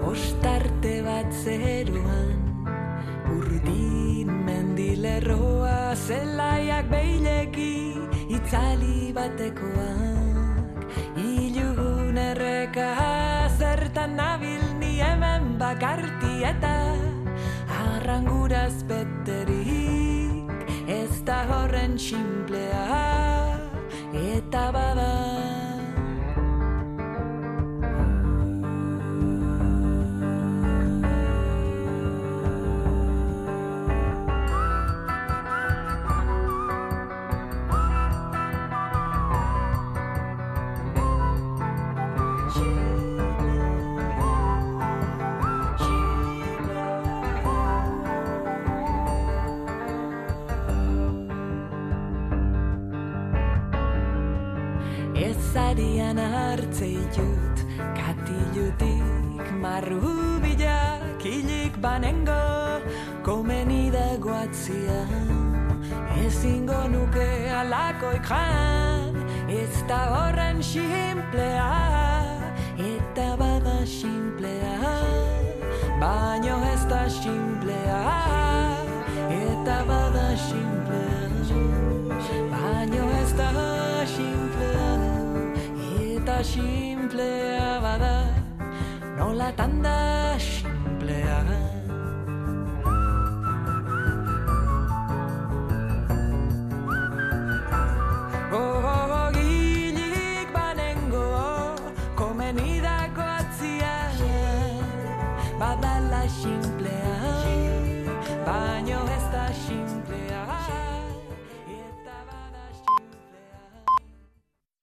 [0.04, 2.47] Ostarte bat zeruan
[6.06, 7.94] Zelaiak beileki
[8.28, 10.28] Itzali batekoak.
[11.18, 12.94] Ilugun erreka
[13.58, 16.94] Zertan nabil ni hemen bakarti eta
[17.66, 20.46] Arranguraz beterik
[20.86, 22.86] Ez da horren simplea
[24.14, 25.37] Eta bada
[59.78, 62.82] Katilutik marru bilak Hilik banengo
[63.22, 65.06] Komeni da guatzia
[66.24, 69.14] Ezingo nuke alakoik jan
[69.48, 71.70] Ez da horren simplea
[72.78, 74.78] Eta bada simplea
[76.00, 78.02] Baino ez da simplea
[79.30, 81.58] Eta bada simplea
[82.50, 83.50] Baino ez da
[84.06, 84.90] simplea
[86.14, 88.17] Eta simplea bada
[89.38, 90.57] 啦哒哒。